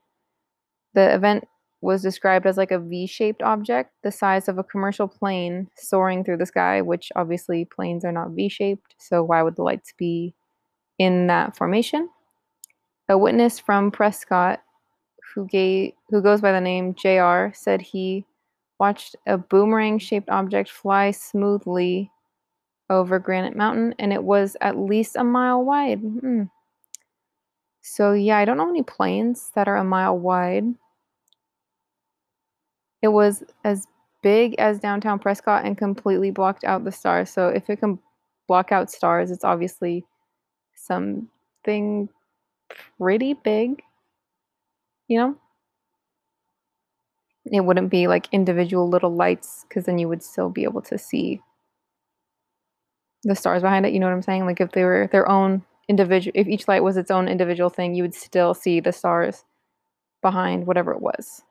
The 0.93 1.13
event 1.13 1.47
was 1.81 2.01
described 2.01 2.45
as 2.45 2.57
like 2.57 2.71
a 2.71 2.79
V 2.79 3.05
shaped 3.05 3.43
object 3.43 3.91
the 4.03 4.11
size 4.11 4.47
of 4.47 4.57
a 4.57 4.63
commercial 4.63 5.07
plane 5.07 5.69
soaring 5.75 6.23
through 6.23 6.37
the 6.37 6.45
sky, 6.45 6.81
which 6.81 7.11
obviously 7.15 7.65
planes 7.65 8.03
are 8.03 8.11
not 8.11 8.31
V 8.31 8.49
shaped, 8.49 8.95
so 8.97 9.23
why 9.23 9.41
would 9.41 9.55
the 9.55 9.63
lights 9.63 9.93
be 9.97 10.33
in 10.97 11.27
that 11.27 11.55
formation? 11.55 12.09
A 13.07 13.17
witness 13.17 13.59
from 13.59 13.91
Prescott, 13.91 14.61
who, 15.33 15.45
gave, 15.47 15.93
who 16.09 16.21
goes 16.21 16.41
by 16.41 16.51
the 16.51 16.61
name 16.61 16.95
JR, 16.95 17.53
said 17.53 17.81
he 17.81 18.25
watched 18.79 19.15
a 19.27 19.37
boomerang 19.37 19.99
shaped 19.99 20.29
object 20.29 20.69
fly 20.69 21.11
smoothly 21.11 22.11
over 22.89 23.19
Granite 23.19 23.55
Mountain, 23.55 23.95
and 23.99 24.13
it 24.13 24.23
was 24.23 24.57
at 24.61 24.77
least 24.77 25.15
a 25.15 25.23
mile 25.23 25.63
wide. 25.63 25.99
Hmm. 25.99 26.43
So, 27.81 28.13
yeah, 28.13 28.37
I 28.37 28.45
don't 28.45 28.57
know 28.57 28.69
any 28.69 28.83
planes 28.83 29.51
that 29.55 29.67
are 29.67 29.77
a 29.77 29.83
mile 29.83 30.17
wide. 30.17 30.65
It 33.01 33.09
was 33.09 33.43
as 33.63 33.87
big 34.21 34.55
as 34.57 34.79
downtown 34.79 35.19
Prescott 35.19 35.65
and 35.65 35.77
completely 35.77 36.31
blocked 36.31 36.63
out 36.63 36.83
the 36.83 36.91
stars. 36.91 37.29
So, 37.29 37.49
if 37.49 37.69
it 37.69 37.77
can 37.79 37.99
block 38.47 38.71
out 38.71 38.91
stars, 38.91 39.31
it's 39.31 39.43
obviously 39.43 40.03
something 40.75 42.09
pretty 42.97 43.33
big, 43.33 43.83
you 45.07 45.17
know? 45.17 45.37
It 47.51 47.61
wouldn't 47.61 47.89
be 47.89 48.07
like 48.07 48.27
individual 48.31 48.89
little 48.89 49.13
lights 49.13 49.65
because 49.67 49.85
then 49.85 49.99
you 49.99 50.07
would 50.09 50.23
still 50.23 50.49
be 50.49 50.63
able 50.63 50.81
to 50.83 50.97
see 50.97 51.41
the 53.23 53.35
stars 53.35 53.61
behind 53.61 53.85
it. 53.85 53.93
You 53.93 53.99
know 53.99 54.07
what 54.07 54.13
I'm 54.13 54.21
saying? 54.21 54.45
Like 54.45 54.61
if 54.61 54.71
they 54.71 54.83
were 54.83 55.09
their 55.11 55.29
own 55.29 55.63
individual, 55.87 56.31
if 56.35 56.47
each 56.47 56.67
light 56.67 56.83
was 56.83 56.97
its 56.97 57.11
own 57.11 57.27
individual 57.27 57.69
thing, 57.69 57.93
you 57.93 58.03
would 58.03 58.15
still 58.15 58.53
see 58.53 58.79
the 58.79 58.91
stars 58.91 59.43
behind 60.21 60.65
whatever 60.65 60.91
it 60.91 61.01
was. 61.01 61.43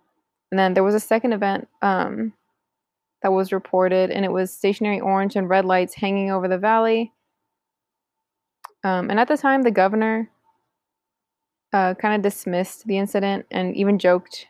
And 0.50 0.58
then 0.58 0.74
there 0.74 0.84
was 0.84 0.94
a 0.94 1.00
second 1.00 1.32
event 1.32 1.68
um, 1.82 2.32
that 3.22 3.32
was 3.32 3.52
reported, 3.52 4.10
and 4.10 4.24
it 4.24 4.32
was 4.32 4.52
stationary 4.52 5.00
orange 5.00 5.36
and 5.36 5.48
red 5.48 5.64
lights 5.64 5.94
hanging 5.94 6.30
over 6.30 6.48
the 6.48 6.58
valley. 6.58 7.12
Um, 8.82 9.10
and 9.10 9.18
at 9.18 9.28
the 9.28 9.36
time, 9.36 9.62
the 9.62 9.70
governor 9.70 10.30
uh, 11.72 11.94
kind 11.94 12.14
of 12.14 12.22
dismissed 12.22 12.86
the 12.86 12.98
incident 12.98 13.46
and 13.50 13.74
even 13.76 13.98
joked 13.98 14.46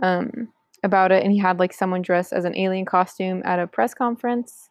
um, 0.00 0.48
about 0.82 1.12
it. 1.12 1.22
And 1.22 1.32
he 1.32 1.38
had 1.38 1.58
like 1.58 1.72
someone 1.72 2.02
dressed 2.02 2.32
as 2.32 2.44
an 2.44 2.56
alien 2.56 2.84
costume 2.84 3.42
at 3.44 3.58
a 3.58 3.66
press 3.66 3.94
conference. 3.94 4.70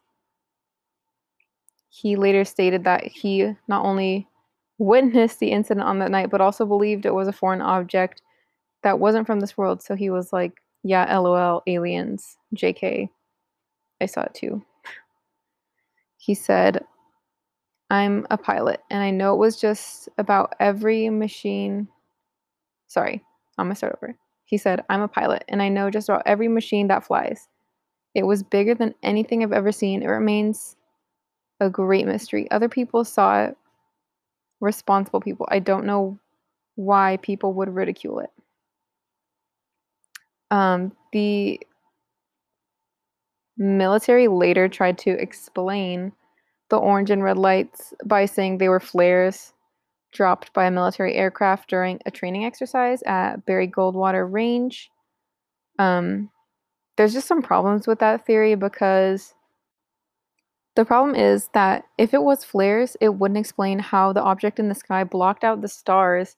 He 1.88 2.16
later 2.16 2.44
stated 2.44 2.84
that 2.84 3.04
he 3.04 3.54
not 3.68 3.84
only 3.84 4.28
witnessed 4.78 5.38
the 5.38 5.52
incident 5.52 5.86
on 5.86 5.98
that 6.00 6.10
night, 6.10 6.30
but 6.30 6.40
also 6.40 6.66
believed 6.66 7.06
it 7.06 7.14
was 7.14 7.28
a 7.28 7.32
foreign 7.32 7.62
object 7.62 8.22
that 8.82 8.98
wasn't 8.98 9.26
from 9.26 9.40
this 9.40 9.56
world. 9.56 9.82
So 9.82 9.94
he 9.94 10.10
was 10.10 10.32
like, 10.32 10.60
yeah, 10.82 11.16
lol, 11.18 11.62
aliens, 11.66 12.36
JK. 12.56 13.08
I 14.00 14.06
saw 14.06 14.22
it 14.22 14.34
too. 14.34 14.64
He 16.16 16.34
said, 16.34 16.84
I'm 17.90 18.26
a 18.30 18.38
pilot, 18.38 18.80
and 18.90 19.02
I 19.02 19.10
know 19.10 19.34
it 19.34 19.38
was 19.38 19.60
just 19.60 20.08
about 20.18 20.54
every 20.58 21.10
machine. 21.10 21.88
Sorry, 22.88 23.22
I'm 23.58 23.66
gonna 23.66 23.74
start 23.74 23.98
over. 24.02 24.16
He 24.52 24.58
said, 24.58 24.84
I'm 24.90 25.00
a 25.00 25.08
pilot, 25.08 25.44
and 25.48 25.62
I 25.62 25.70
know 25.70 25.88
just 25.88 26.10
about 26.10 26.24
every 26.26 26.46
machine 26.46 26.88
that 26.88 27.06
flies. 27.06 27.48
It 28.14 28.26
was 28.26 28.42
bigger 28.42 28.74
than 28.74 28.94
anything 29.02 29.42
I've 29.42 29.50
ever 29.50 29.72
seen. 29.72 30.02
It 30.02 30.08
remains 30.08 30.76
a 31.58 31.70
great 31.70 32.06
mystery. 32.06 32.50
Other 32.50 32.68
people 32.68 33.02
saw 33.02 33.44
it, 33.44 33.56
responsible 34.60 35.22
people. 35.22 35.48
I 35.50 35.58
don't 35.58 35.86
know 35.86 36.18
why 36.74 37.16
people 37.22 37.54
would 37.54 37.74
ridicule 37.74 38.18
it. 38.18 38.30
Um, 40.50 40.92
the 41.14 41.58
military 43.56 44.28
later 44.28 44.68
tried 44.68 44.98
to 44.98 45.12
explain 45.12 46.12
the 46.68 46.76
orange 46.76 47.08
and 47.08 47.22
red 47.24 47.38
lights 47.38 47.94
by 48.04 48.26
saying 48.26 48.58
they 48.58 48.68
were 48.68 48.80
flares 48.80 49.54
dropped 50.12 50.52
by 50.52 50.66
a 50.66 50.70
military 50.70 51.14
aircraft 51.14 51.68
during 51.68 51.98
a 52.06 52.10
training 52.10 52.44
exercise 52.44 53.02
at 53.02 53.44
Barry 53.46 53.68
Goldwater 53.68 54.30
Range. 54.30 54.90
Um, 55.78 56.30
there's 56.96 57.14
just 57.14 57.26
some 57.26 57.42
problems 57.42 57.86
with 57.86 57.98
that 58.00 58.26
theory 58.26 58.54
because 58.54 59.34
the 60.74 60.84
problem 60.84 61.14
is 61.14 61.48
that 61.54 61.84
if 61.98 62.14
it 62.14 62.22
was 62.22 62.44
flares, 62.44 62.96
it 63.00 63.14
wouldn't 63.14 63.38
explain 63.38 63.78
how 63.78 64.12
the 64.12 64.22
object 64.22 64.58
in 64.58 64.68
the 64.68 64.74
sky 64.74 65.04
blocked 65.04 65.44
out 65.44 65.60
the 65.60 65.68
stars 65.68 66.36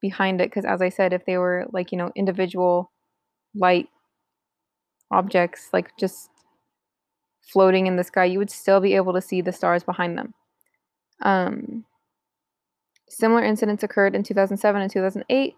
behind 0.00 0.40
it. 0.40 0.50
Because, 0.50 0.64
as 0.64 0.82
I 0.82 0.88
said, 0.88 1.12
if 1.12 1.24
they 1.24 1.38
were 1.38 1.66
like, 1.72 1.92
you 1.92 1.98
know, 1.98 2.12
individual 2.14 2.90
light 3.54 3.88
objects, 5.10 5.70
like 5.72 5.96
just 5.98 6.30
floating 7.40 7.86
in 7.86 7.96
the 7.96 8.04
sky, 8.04 8.24
you 8.24 8.38
would 8.38 8.50
still 8.50 8.80
be 8.80 8.94
able 8.94 9.14
to 9.14 9.20
see 9.20 9.40
the 9.40 9.52
stars 9.52 9.82
behind 9.82 10.18
them. 10.18 10.34
Um, 11.22 11.84
similar 13.10 13.44
incidents 13.44 13.82
occurred 13.82 14.14
in 14.14 14.22
2007 14.22 14.80
and 14.82 14.90
2008. 14.90 15.54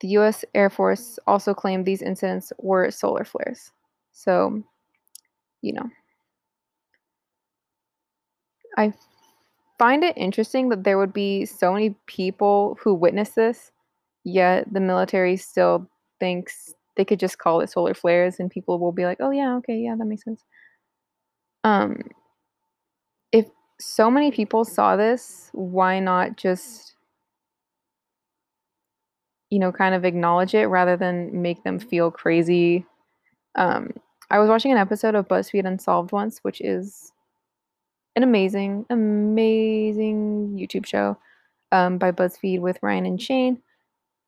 The 0.00 0.08
US 0.08 0.44
Air 0.54 0.70
Force 0.70 1.18
also 1.26 1.54
claimed 1.54 1.86
these 1.86 2.02
incidents 2.02 2.52
were 2.58 2.90
solar 2.90 3.24
flares. 3.24 3.72
So, 4.12 4.62
you 5.62 5.72
know. 5.72 5.88
I 8.76 8.92
find 9.78 10.04
it 10.04 10.16
interesting 10.16 10.68
that 10.70 10.84
there 10.84 10.98
would 10.98 11.12
be 11.12 11.44
so 11.46 11.72
many 11.72 11.96
people 12.06 12.78
who 12.82 12.94
witness 12.94 13.30
this, 13.30 13.72
yet 14.24 14.72
the 14.72 14.80
military 14.80 15.36
still 15.36 15.88
thinks 16.20 16.74
they 16.96 17.04
could 17.04 17.20
just 17.20 17.38
call 17.38 17.60
it 17.60 17.70
solar 17.70 17.94
flares 17.94 18.40
and 18.40 18.50
people 18.50 18.78
will 18.78 18.92
be 18.92 19.04
like, 19.06 19.18
"Oh 19.20 19.30
yeah, 19.30 19.56
okay, 19.58 19.76
yeah, 19.78 19.96
that 19.96 20.06
makes 20.06 20.24
sense." 20.24 20.44
Um 21.64 22.02
so 23.84 24.10
many 24.10 24.30
people 24.30 24.64
saw 24.64 24.96
this, 24.96 25.50
why 25.52 25.98
not 26.00 26.36
just 26.36 26.90
you 29.50 29.58
know, 29.58 29.70
kind 29.70 29.94
of 29.94 30.06
acknowledge 30.06 30.54
it 30.54 30.66
rather 30.68 30.96
than 30.96 31.42
make 31.42 31.62
them 31.62 31.78
feel 31.78 32.10
crazy? 32.10 32.86
Um 33.54 33.92
I 34.30 34.38
was 34.38 34.48
watching 34.48 34.72
an 34.72 34.78
episode 34.78 35.14
of 35.14 35.28
BuzzFeed 35.28 35.66
Unsolved 35.66 36.10
once, 36.10 36.38
which 36.38 36.62
is 36.62 37.12
an 38.16 38.22
amazing, 38.22 38.86
amazing 38.88 40.56
YouTube 40.58 40.86
show 40.86 41.18
um, 41.70 41.98
by 41.98 42.12
BuzzFeed 42.12 42.60
with 42.60 42.78
Ryan 42.82 43.04
and 43.04 43.20
Shane. 43.20 43.60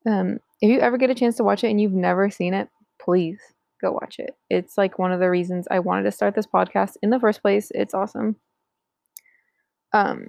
Um, 0.06 0.40
if 0.60 0.68
you 0.68 0.80
ever 0.80 0.98
get 0.98 1.08
a 1.08 1.14
chance 1.14 1.36
to 1.36 1.44
watch 1.44 1.64
it 1.64 1.70
and 1.70 1.80
you've 1.80 1.92
never 1.92 2.28
seen 2.28 2.52
it, 2.52 2.68
please 3.00 3.40
go 3.80 3.92
watch 3.92 4.18
it. 4.18 4.36
It's 4.50 4.76
like 4.76 4.98
one 4.98 5.10
of 5.12 5.20
the 5.20 5.30
reasons 5.30 5.66
I 5.70 5.78
wanted 5.78 6.02
to 6.02 6.12
start 6.12 6.34
this 6.34 6.46
podcast 6.46 6.96
in 7.02 7.08
the 7.08 7.20
first 7.20 7.40
place. 7.40 7.72
It's 7.74 7.94
awesome. 7.94 8.36
Um, 9.94 10.26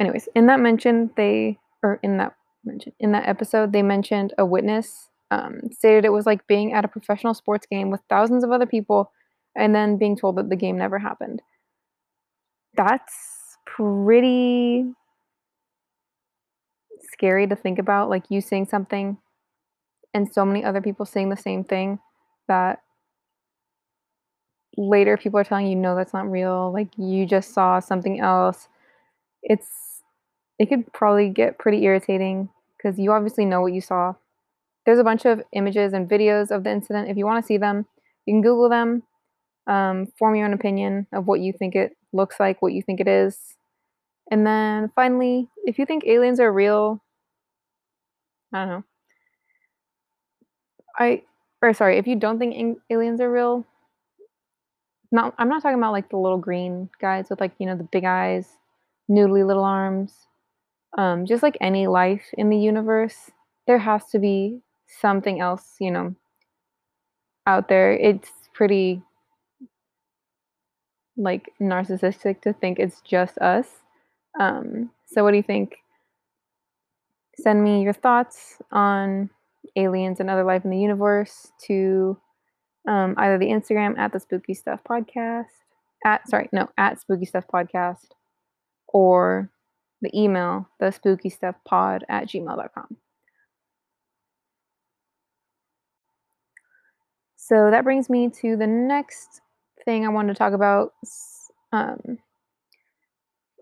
anyways, 0.00 0.28
in 0.34 0.46
that 0.46 0.60
mention, 0.60 1.10
they 1.16 1.58
or 1.82 2.00
in 2.02 2.16
that 2.16 2.34
mention 2.64 2.94
in 3.00 3.12
that 3.12 3.28
episode, 3.28 3.72
they 3.72 3.82
mentioned 3.82 4.32
a 4.38 4.46
witness 4.46 5.10
um, 5.30 5.60
stated 5.72 6.04
it 6.04 6.12
was 6.12 6.26
like 6.26 6.46
being 6.46 6.74
at 6.74 6.84
a 6.84 6.88
professional 6.88 7.34
sports 7.34 7.66
game 7.70 7.90
with 7.90 8.00
thousands 8.08 8.44
of 8.44 8.50
other 8.52 8.66
people 8.66 9.10
and 9.56 9.74
then 9.74 9.96
being 9.96 10.16
told 10.16 10.36
that 10.36 10.50
the 10.50 10.56
game 10.56 10.76
never 10.78 10.98
happened. 10.98 11.42
That's 12.76 13.56
pretty 13.66 14.84
scary 17.12 17.46
to 17.46 17.56
think 17.56 17.78
about. 17.78 18.10
Like 18.10 18.24
you 18.28 18.40
seeing 18.40 18.66
something 18.66 19.16
and 20.14 20.30
so 20.30 20.44
many 20.44 20.64
other 20.64 20.80
people 20.82 21.06
saying 21.06 21.30
the 21.30 21.36
same 21.36 21.64
thing 21.64 21.98
that 22.48 22.80
later 24.76 25.16
people 25.16 25.38
are 25.38 25.44
telling 25.44 25.66
you 25.66 25.76
no 25.76 25.94
that's 25.94 26.14
not 26.14 26.30
real 26.30 26.72
like 26.72 26.88
you 26.96 27.26
just 27.26 27.52
saw 27.52 27.78
something 27.78 28.20
else 28.20 28.68
it's 29.42 29.68
it 30.58 30.68
could 30.68 30.92
probably 30.92 31.28
get 31.28 31.58
pretty 31.58 31.84
irritating 31.84 32.48
because 32.76 32.98
you 32.98 33.12
obviously 33.12 33.44
know 33.44 33.60
what 33.60 33.72
you 33.72 33.80
saw. 33.80 34.14
There's 34.84 34.98
a 34.98 35.04
bunch 35.04 35.24
of 35.24 35.42
images 35.52 35.92
and 35.92 36.08
videos 36.08 36.50
of 36.50 36.64
the 36.64 36.70
incident. 36.70 37.08
If 37.08 37.16
you 37.16 37.24
want 37.26 37.42
to 37.42 37.46
see 37.46 37.58
them 37.58 37.86
you 38.26 38.34
can 38.34 38.42
google 38.42 38.68
them 38.68 39.02
um, 39.66 40.06
form 40.18 40.34
your 40.34 40.46
own 40.46 40.52
opinion 40.52 41.06
of 41.12 41.26
what 41.26 41.40
you 41.40 41.52
think 41.52 41.74
it 41.74 41.96
looks 42.12 42.38
like 42.38 42.60
what 42.60 42.72
you 42.72 42.82
think 42.82 43.00
it 43.00 43.08
is. 43.08 43.38
And 44.30 44.46
then 44.46 44.90
finally 44.94 45.48
if 45.64 45.78
you 45.78 45.86
think 45.86 46.04
aliens 46.06 46.40
are 46.40 46.52
real 46.52 47.02
i 48.52 48.60
don't 48.60 48.68
know. 48.68 48.84
I 50.98 51.22
or 51.62 51.72
sorry, 51.72 51.96
if 51.98 52.06
you 52.06 52.16
don't 52.16 52.38
think 52.38 52.78
aliens 52.90 53.20
are 53.20 53.30
real, 53.30 53.64
not 55.10 55.34
I'm 55.38 55.48
not 55.48 55.62
talking 55.62 55.78
about 55.78 55.92
like 55.92 56.10
the 56.10 56.16
little 56.16 56.38
green 56.38 56.90
guys 57.00 57.30
with 57.30 57.40
like, 57.40 57.52
you 57.58 57.66
know, 57.66 57.76
the 57.76 57.84
big 57.84 58.04
eyes, 58.04 58.48
noodly 59.12 59.46
little 59.46 59.64
arms. 59.64 60.14
Um, 60.96 61.26
just 61.26 61.42
like 61.42 61.56
any 61.60 61.86
life 61.86 62.24
in 62.34 62.50
the 62.50 62.56
universe, 62.56 63.30
there 63.66 63.78
has 63.78 64.06
to 64.10 64.18
be 64.18 64.60
something 64.86 65.40
else, 65.40 65.76
you 65.80 65.90
know, 65.90 66.14
out 67.46 67.68
there. 67.68 67.92
It's 67.92 68.30
pretty 68.54 69.02
like 71.16 71.50
narcissistic 71.60 72.40
to 72.42 72.52
think 72.52 72.78
it's 72.78 73.00
just 73.02 73.38
us. 73.38 73.66
Um, 74.40 74.90
so 75.06 75.22
what 75.22 75.32
do 75.32 75.36
you 75.36 75.42
think? 75.42 75.76
Send 77.38 77.62
me 77.64 77.82
your 77.82 77.94
thoughts 77.94 78.58
on 78.70 79.30
aliens 79.76 80.20
and 80.20 80.28
other 80.28 80.44
life 80.44 80.64
in 80.64 80.70
the 80.70 80.78
universe 80.78 81.52
to 81.66 82.18
um, 82.88 83.14
either 83.16 83.38
the 83.38 83.46
Instagram 83.46 83.98
at 83.98 84.12
the 84.12 84.20
Spooky 84.20 84.54
Stuff 84.54 84.80
Podcast, 84.88 85.46
at 86.04 86.28
sorry, 86.28 86.48
no, 86.52 86.68
at 86.76 87.00
Spooky 87.00 87.24
Stuff 87.24 87.44
Podcast, 87.52 88.08
or 88.92 89.50
the 90.00 90.10
email, 90.18 90.68
the 90.80 90.90
spooky 90.90 91.30
stuff 91.30 91.54
pod 91.64 92.04
at 92.08 92.28
gmail.com. 92.28 92.96
So 97.36 97.70
that 97.70 97.84
brings 97.84 98.08
me 98.08 98.30
to 98.40 98.56
the 98.56 98.66
next 98.66 99.40
thing 99.84 100.04
I 100.04 100.10
wanted 100.10 100.34
to 100.34 100.38
talk 100.38 100.52
about. 100.52 100.92
Um, 101.72 102.18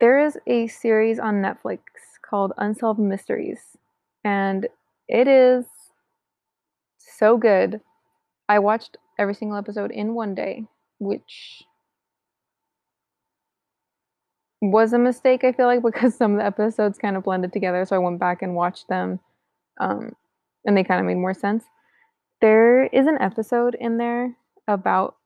there 0.01 0.25
is 0.25 0.39
a 0.47 0.67
series 0.69 1.19
on 1.19 1.43
Netflix 1.43 1.81
called 2.23 2.53
Unsolved 2.59 3.01
Mysteries, 3.01 3.61
and 4.25 4.69
it 5.09 5.29
is 5.29 5.65
so 6.99 7.37
good. 7.37 7.81
I 8.49 8.59
watched 8.59 8.97
every 9.19 9.35
single 9.35 9.57
episode 9.57 9.91
in 9.91 10.15
one 10.15 10.35
day, 10.35 10.65
which 10.99 11.63
was 14.61 14.93
a 14.93 14.99
mistake, 14.99 15.45
I 15.45 15.52
feel 15.52 15.67
like, 15.67 15.83
because 15.83 16.14
some 16.17 16.33
of 16.33 16.38
the 16.38 16.45
episodes 16.45 16.99
kind 16.99 17.17
of 17.17 17.25
blended 17.25 17.52
together. 17.52 17.85
So 17.85 17.97
I 17.97 18.00
went 18.00 18.21
back 18.21 18.43
and 18.43 18.55
watched 18.55 18.88
them, 18.88 19.21
um, 19.81 20.14
and 20.64 20.76
they 20.76 20.85
kind 20.85 21.00
of 21.00 21.07
made 21.07 21.17
more 21.17 21.35
sense. 21.35 21.64
There 22.40 22.85
is 22.87 23.07
an 23.07 23.19
episode 23.21 23.76
in 23.79 23.99
there 23.99 24.37
about, 24.69 25.17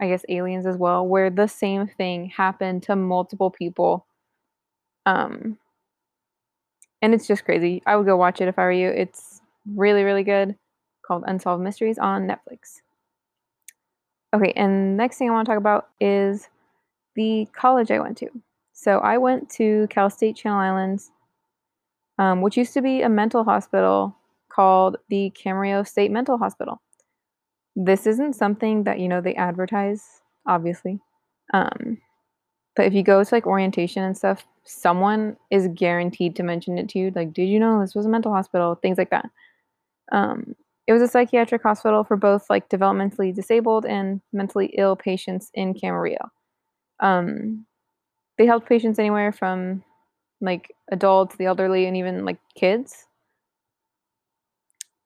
I 0.00 0.08
guess, 0.08 0.24
aliens 0.28 0.66
as 0.66 0.76
well, 0.76 1.06
where 1.06 1.30
the 1.30 1.46
same 1.46 1.86
thing 1.86 2.26
happened 2.36 2.82
to 2.84 2.96
multiple 2.96 3.50
people. 3.50 4.06
Um, 5.06 5.58
and 7.02 7.14
it's 7.14 7.26
just 7.26 7.44
crazy. 7.44 7.82
I 7.86 7.96
would 7.96 8.06
go 8.06 8.16
watch 8.16 8.40
it 8.40 8.48
if 8.48 8.58
I 8.58 8.62
were 8.62 8.72
you. 8.72 8.88
It's 8.88 9.40
really, 9.74 10.02
really 10.02 10.24
good, 10.24 10.56
called 11.02 11.24
Unsolved 11.26 11.62
Mysteries 11.62 11.98
on 11.98 12.26
Netflix. 12.26 12.80
Okay, 14.34 14.52
and 14.54 14.96
next 14.96 15.16
thing 15.18 15.28
I 15.28 15.32
want 15.32 15.46
to 15.46 15.52
talk 15.52 15.58
about 15.58 15.88
is 16.00 16.48
the 17.16 17.48
college 17.52 17.90
I 17.90 17.98
went 17.98 18.16
to. 18.18 18.30
So 18.80 18.98
I 19.00 19.18
went 19.18 19.50
to 19.50 19.86
Cal 19.90 20.08
State 20.08 20.36
Channel 20.36 20.58
Islands, 20.58 21.10
um, 22.16 22.40
which 22.40 22.56
used 22.56 22.72
to 22.72 22.80
be 22.80 23.02
a 23.02 23.10
mental 23.10 23.44
hospital 23.44 24.16
called 24.48 24.96
the 25.10 25.30
Camarillo 25.36 25.86
State 25.86 26.10
Mental 26.10 26.38
Hospital. 26.38 26.80
This 27.76 28.06
isn't 28.06 28.36
something 28.36 28.84
that 28.84 28.98
you 28.98 29.06
know 29.06 29.20
they 29.20 29.34
advertise, 29.34 30.22
obviously. 30.46 30.98
Um, 31.52 31.98
but 32.74 32.86
if 32.86 32.94
you 32.94 33.02
go 33.02 33.22
to 33.22 33.34
like 33.34 33.46
orientation 33.46 34.02
and 34.02 34.16
stuff, 34.16 34.46
someone 34.64 35.36
is 35.50 35.68
guaranteed 35.74 36.34
to 36.36 36.42
mention 36.42 36.78
it 36.78 36.88
to 36.88 36.98
you. 36.98 37.12
Like, 37.14 37.34
did 37.34 37.50
you 37.50 37.60
know 37.60 37.82
this 37.82 37.94
was 37.94 38.06
a 38.06 38.08
mental 38.08 38.32
hospital? 38.32 38.76
Things 38.76 38.96
like 38.96 39.10
that. 39.10 39.28
Um, 40.10 40.56
it 40.86 40.94
was 40.94 41.02
a 41.02 41.08
psychiatric 41.08 41.62
hospital 41.62 42.02
for 42.02 42.16
both 42.16 42.48
like 42.48 42.70
developmentally 42.70 43.34
disabled 43.34 43.84
and 43.84 44.22
mentally 44.32 44.72
ill 44.78 44.96
patients 44.96 45.50
in 45.52 45.74
Camarillo. 45.74 46.30
Um, 47.00 47.66
they 48.40 48.46
helped 48.46 48.66
patients 48.66 48.98
anywhere 48.98 49.32
from 49.32 49.84
like 50.40 50.74
adults, 50.90 51.36
the 51.36 51.44
elderly, 51.44 51.84
and 51.84 51.94
even 51.94 52.24
like 52.24 52.38
kids. 52.54 53.06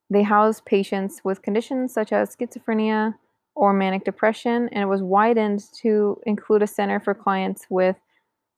They 0.09 0.23
housed 0.23 0.65
patients 0.65 1.21
with 1.25 1.43
conditions 1.43 1.93
such 1.93 2.13
as 2.13 2.37
schizophrenia 2.37 3.17
or 3.57 3.73
manic 3.73 4.05
depression, 4.05 4.69
and 4.71 4.85
it 4.85 4.87
was 4.87 5.03
widened 5.03 5.65
to 5.81 6.21
include 6.27 6.63
a 6.63 6.69
center 6.69 7.01
for 7.01 7.13
clients 7.13 7.67
with 7.69 7.97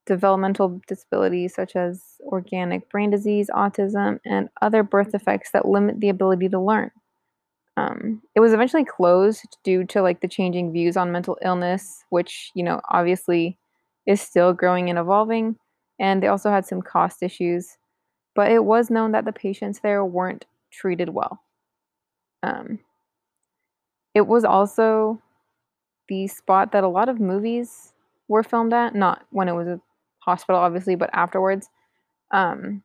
developmental 0.04 0.78
disabilities 0.86 1.54
such 1.54 1.74
as 1.74 2.02
organic 2.26 2.90
brain 2.90 3.08
disease, 3.08 3.48
autism, 3.54 4.20
and 4.26 4.50
other 4.60 4.82
birth 4.82 5.12
defects 5.12 5.52
that 5.52 5.66
limit 5.66 6.00
the 6.00 6.10
ability 6.10 6.50
to 6.50 6.60
learn. 6.60 6.90
Um, 7.78 8.20
it 8.34 8.40
was 8.40 8.52
eventually 8.52 8.84
closed 8.84 9.56
due 9.64 9.84
to 9.84 10.02
like 10.02 10.20
the 10.20 10.28
changing 10.28 10.70
views 10.70 10.98
on 10.98 11.12
mental 11.12 11.38
illness, 11.42 12.04
which 12.10 12.50
you 12.54 12.62
know 12.62 12.82
obviously 12.90 13.58
is 14.06 14.20
still 14.20 14.52
growing 14.52 14.90
and 14.90 14.98
evolving. 14.98 15.56
And 15.98 16.22
they 16.22 16.28
also 16.28 16.50
had 16.50 16.66
some 16.66 16.82
cost 16.82 17.22
issues, 17.22 17.78
but 18.34 18.50
it 18.52 18.64
was 18.64 18.90
known 18.90 19.12
that 19.12 19.24
the 19.24 19.32
patients 19.32 19.80
there 19.80 20.04
weren't 20.04 20.46
treated 20.72 21.10
well. 21.10 21.40
Um, 22.42 22.78
it 24.14 24.26
was 24.26 24.44
also 24.44 25.20
the 26.08 26.26
spot 26.28 26.72
that 26.72 26.84
a 26.84 26.88
lot 26.88 27.08
of 27.08 27.20
movies 27.20 27.92
were 28.28 28.42
filmed 28.42 28.72
at, 28.72 28.94
not 28.94 29.26
when 29.30 29.48
it 29.48 29.54
was 29.54 29.68
a 29.68 29.80
hospital, 30.20 30.60
obviously, 30.60 30.94
but 30.94 31.10
afterwards. 31.12 31.68
Um, 32.30 32.82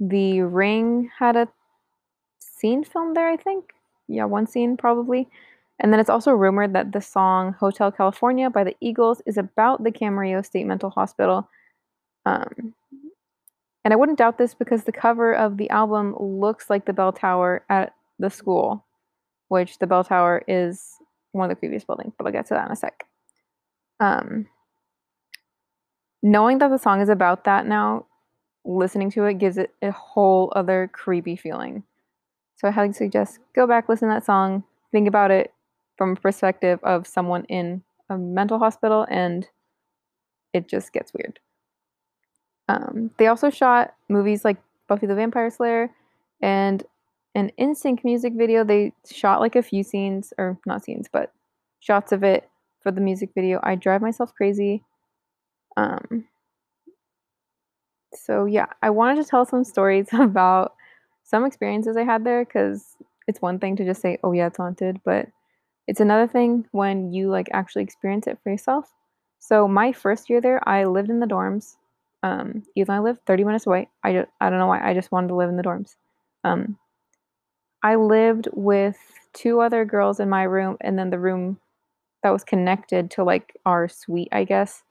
the 0.00 0.42
Ring 0.42 1.10
had 1.18 1.36
a 1.36 1.48
scene 2.40 2.84
filmed 2.84 3.16
there, 3.16 3.28
I 3.28 3.36
think. 3.36 3.72
Yeah, 4.08 4.24
one 4.26 4.46
scene 4.46 4.76
probably. 4.76 5.28
And 5.80 5.92
then 5.92 6.00
it's 6.00 6.10
also 6.10 6.30
rumored 6.30 6.72
that 6.74 6.92
the 6.92 7.00
song 7.00 7.54
Hotel 7.58 7.90
California 7.90 8.48
by 8.48 8.64
the 8.64 8.76
Eagles 8.80 9.20
is 9.26 9.36
about 9.36 9.82
the 9.82 9.90
Camarillo 9.90 10.44
State 10.44 10.66
Mental 10.66 10.90
Hospital. 10.90 11.48
Um, 12.26 12.74
and 13.84 13.92
I 13.92 13.96
wouldn't 13.96 14.18
doubt 14.18 14.38
this 14.38 14.54
because 14.54 14.84
the 14.84 14.92
cover 14.92 15.34
of 15.34 15.56
the 15.56 15.68
album 15.70 16.14
looks 16.18 16.70
like 16.70 16.86
the 16.86 16.92
bell 16.92 17.12
tower 17.12 17.64
at 17.68 17.94
the 18.18 18.30
school, 18.30 18.84
which 19.48 19.78
the 19.78 19.86
bell 19.86 20.04
tower 20.04 20.42
is 20.46 20.94
one 21.32 21.50
of 21.50 21.54
the 21.54 21.58
previous 21.58 21.84
buildings, 21.84 22.14
but 22.16 22.26
I'll 22.26 22.32
get 22.32 22.46
to 22.46 22.54
that 22.54 22.66
in 22.66 22.72
a 22.72 22.76
sec. 22.76 23.04
Um, 24.00 24.46
knowing 26.22 26.58
that 26.58 26.68
the 26.68 26.78
song 26.78 27.00
is 27.00 27.08
about 27.08 27.44
that 27.44 27.66
now, 27.66 28.06
listening 28.64 29.10
to 29.10 29.24
it 29.24 29.34
gives 29.34 29.58
it 29.58 29.74
a 29.82 29.90
whole 29.90 30.52
other 30.56 30.88
creepy 30.92 31.36
feeling. 31.36 31.82
So 32.56 32.68
I 32.68 32.70
highly 32.70 32.92
suggest 32.92 33.40
go 33.54 33.66
back, 33.66 33.88
listen 33.88 34.08
to 34.08 34.14
that 34.14 34.24
song, 34.24 34.64
think 34.92 35.08
about 35.08 35.30
it 35.30 35.52
from 35.96 36.12
a 36.12 36.16
perspective 36.16 36.80
of 36.82 37.06
someone 37.06 37.44
in 37.44 37.82
a 38.10 38.18
mental 38.18 38.58
hospital, 38.58 39.06
and 39.10 39.48
it 40.52 40.68
just 40.68 40.92
gets 40.92 41.12
weird. 41.14 41.40
Um, 42.68 43.10
they 43.18 43.26
also 43.26 43.50
shot 43.50 43.94
movies 44.08 44.44
like 44.44 44.56
Buffy 44.88 45.06
the 45.06 45.14
Vampire 45.14 45.50
Slayer 45.50 45.90
and 46.40 46.82
an 47.34 47.50
NSYNC 47.58 48.04
music 48.04 48.32
video. 48.34 48.64
They 48.64 48.92
shot 49.10 49.40
like 49.40 49.56
a 49.56 49.62
few 49.62 49.82
scenes, 49.82 50.32
or 50.38 50.58
not 50.66 50.84
scenes, 50.84 51.08
but 51.10 51.32
shots 51.80 52.12
of 52.12 52.22
it 52.22 52.48
for 52.82 52.90
the 52.90 53.00
music 53.00 53.30
video. 53.34 53.60
I 53.62 53.74
drive 53.74 54.02
myself 54.02 54.34
crazy. 54.34 54.82
Um, 55.76 56.26
so 58.14 58.44
yeah, 58.44 58.66
I 58.82 58.90
wanted 58.90 59.22
to 59.22 59.28
tell 59.28 59.44
some 59.44 59.64
stories 59.64 60.08
about 60.12 60.74
some 61.24 61.44
experiences 61.44 61.96
I 61.96 62.04
had 62.04 62.24
there 62.24 62.44
because 62.44 62.96
it's 63.26 63.42
one 63.42 63.58
thing 63.58 63.76
to 63.76 63.84
just 63.84 64.00
say, 64.00 64.18
"Oh 64.22 64.32
yeah, 64.32 64.46
it's 64.46 64.58
haunted," 64.58 65.00
but 65.04 65.28
it's 65.86 66.00
another 66.00 66.26
thing 66.26 66.66
when 66.72 67.12
you 67.12 67.30
like 67.30 67.48
actually 67.52 67.82
experience 67.82 68.26
it 68.26 68.38
for 68.42 68.50
yourself. 68.50 68.92
So 69.38 69.68
my 69.68 69.92
first 69.92 70.30
year 70.30 70.40
there, 70.40 70.66
I 70.68 70.84
lived 70.84 71.10
in 71.10 71.20
the 71.20 71.26
dorms. 71.26 71.76
Um, 72.22 72.62
even 72.74 72.86
though 72.94 73.00
I 73.00 73.04
lived 73.04 73.26
30 73.26 73.44
minutes 73.44 73.66
away, 73.66 73.90
I 74.02 74.12
just, 74.14 74.28
I 74.40 74.48
don't 74.48 74.58
know 74.58 74.66
why. 74.66 74.82
I 74.82 74.94
just 74.94 75.12
wanted 75.12 75.28
to 75.28 75.34
live 75.34 75.50
in 75.50 75.56
the 75.56 75.62
dorms. 75.62 75.96
Um, 76.42 76.78
I 77.82 77.96
lived 77.96 78.48
with 78.54 78.96
two 79.34 79.60
other 79.60 79.84
girls 79.84 80.20
in 80.20 80.30
my 80.30 80.44
room, 80.44 80.78
and 80.80 80.98
then 80.98 81.10
the 81.10 81.18
room 81.18 81.60
that 82.22 82.30
was 82.30 82.42
connected 82.42 83.10
to 83.12 83.24
like 83.24 83.54
our 83.66 83.88
suite, 83.88 84.30
I 84.32 84.44
guess. 84.44 84.82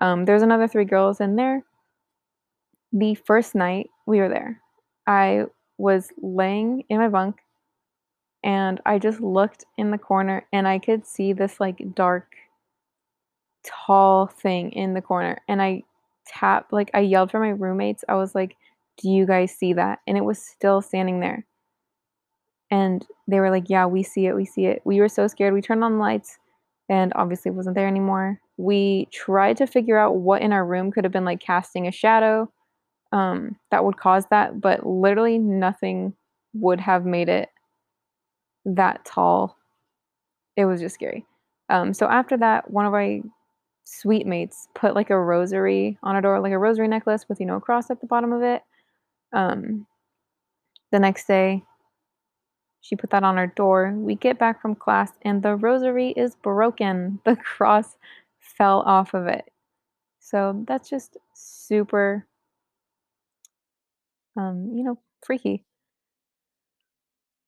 Um, 0.00 0.24
there's 0.24 0.42
another 0.42 0.68
three 0.68 0.84
girls 0.84 1.20
in 1.20 1.34
there. 1.34 1.64
The 2.92 3.16
first 3.16 3.56
night 3.56 3.90
we 4.06 4.18
were 4.18 4.28
there, 4.28 4.60
I 5.08 5.46
was 5.76 6.10
laying 6.22 6.84
in 6.88 6.98
my 6.98 7.08
bunk 7.08 7.40
and 8.42 8.80
I 8.86 8.98
just 8.98 9.20
looked 9.20 9.64
in 9.76 9.90
the 9.90 9.98
corner 9.98 10.46
and 10.52 10.66
I 10.66 10.78
could 10.78 11.06
see 11.06 11.32
this 11.32 11.60
like 11.60 11.94
dark 11.94 12.34
tall 13.64 14.26
thing 14.26 14.72
in 14.72 14.94
the 14.94 15.02
corner 15.02 15.38
and 15.48 15.60
I 15.60 15.82
tapped 16.26 16.72
like 16.72 16.90
I 16.94 17.00
yelled 17.00 17.30
for 17.30 17.40
my 17.40 17.50
roommates. 17.50 18.04
I 18.08 18.14
was 18.14 18.34
like, 18.34 18.56
"Do 18.98 19.10
you 19.10 19.26
guys 19.26 19.52
see 19.54 19.72
that?" 19.74 20.00
And 20.06 20.16
it 20.16 20.24
was 20.24 20.38
still 20.38 20.80
standing 20.82 21.20
there. 21.20 21.46
And 22.70 23.04
they 23.28 23.40
were 23.40 23.50
like, 23.50 23.68
"Yeah, 23.68 23.86
we 23.86 24.02
see 24.02 24.26
it. 24.26 24.34
We 24.34 24.44
see 24.44 24.66
it." 24.66 24.82
We 24.84 25.00
were 25.00 25.08
so 25.08 25.26
scared. 25.26 25.54
We 25.54 25.62
turned 25.62 25.84
on 25.84 25.94
the 25.94 25.98
lights 25.98 26.38
and 26.88 27.12
obviously 27.16 27.50
it 27.50 27.54
wasn't 27.54 27.76
there 27.76 27.88
anymore. 27.88 28.40
We 28.56 29.08
tried 29.12 29.56
to 29.58 29.66
figure 29.66 29.98
out 29.98 30.16
what 30.16 30.42
in 30.42 30.52
our 30.52 30.66
room 30.66 30.90
could 30.90 31.04
have 31.04 31.12
been 31.12 31.24
like 31.24 31.40
casting 31.40 31.86
a 31.86 31.92
shadow 31.92 32.50
um, 33.12 33.56
that 33.70 33.84
would 33.84 33.96
cause 33.96 34.26
that, 34.30 34.60
but 34.60 34.86
literally 34.86 35.38
nothing 35.38 36.14
would 36.54 36.80
have 36.80 37.04
made 37.04 37.28
it 37.28 37.48
that 38.64 39.04
tall. 39.04 39.56
It 40.56 40.64
was 40.64 40.80
just 40.80 40.94
scary. 40.94 41.26
Um, 41.68 41.94
so 41.94 42.06
after 42.08 42.36
that, 42.38 42.70
one 42.70 42.86
of 42.86 42.92
my 42.92 43.22
suite 43.84 44.26
mates 44.26 44.68
put 44.74 44.94
like 44.94 45.10
a 45.10 45.18
rosary 45.20 45.98
on 46.02 46.16
a 46.16 46.22
door, 46.22 46.40
like 46.40 46.52
a 46.52 46.58
rosary 46.58 46.88
necklace 46.88 47.28
with 47.28 47.40
you 47.40 47.46
know 47.46 47.56
a 47.56 47.60
cross 47.60 47.90
at 47.90 48.00
the 48.00 48.06
bottom 48.06 48.32
of 48.32 48.42
it. 48.42 48.62
Um, 49.32 49.86
the 50.92 50.98
next 50.98 51.26
day, 51.26 51.62
she 52.80 52.96
put 52.96 53.10
that 53.10 53.22
on 53.22 53.38
our 53.38 53.46
door. 53.46 53.92
We 53.96 54.14
get 54.14 54.38
back 54.38 54.60
from 54.60 54.74
class 54.74 55.12
and 55.22 55.42
the 55.42 55.56
rosary 55.56 56.10
is 56.10 56.34
broken. 56.36 57.20
The 57.24 57.36
cross 57.36 57.96
fell 58.38 58.80
off 58.80 59.14
of 59.14 59.26
it. 59.26 59.50
So 60.20 60.64
that's 60.66 60.88
just 60.90 61.16
super, 61.34 62.26
um, 64.36 64.70
you 64.74 64.82
know, 64.84 64.98
freaky. 65.22 65.64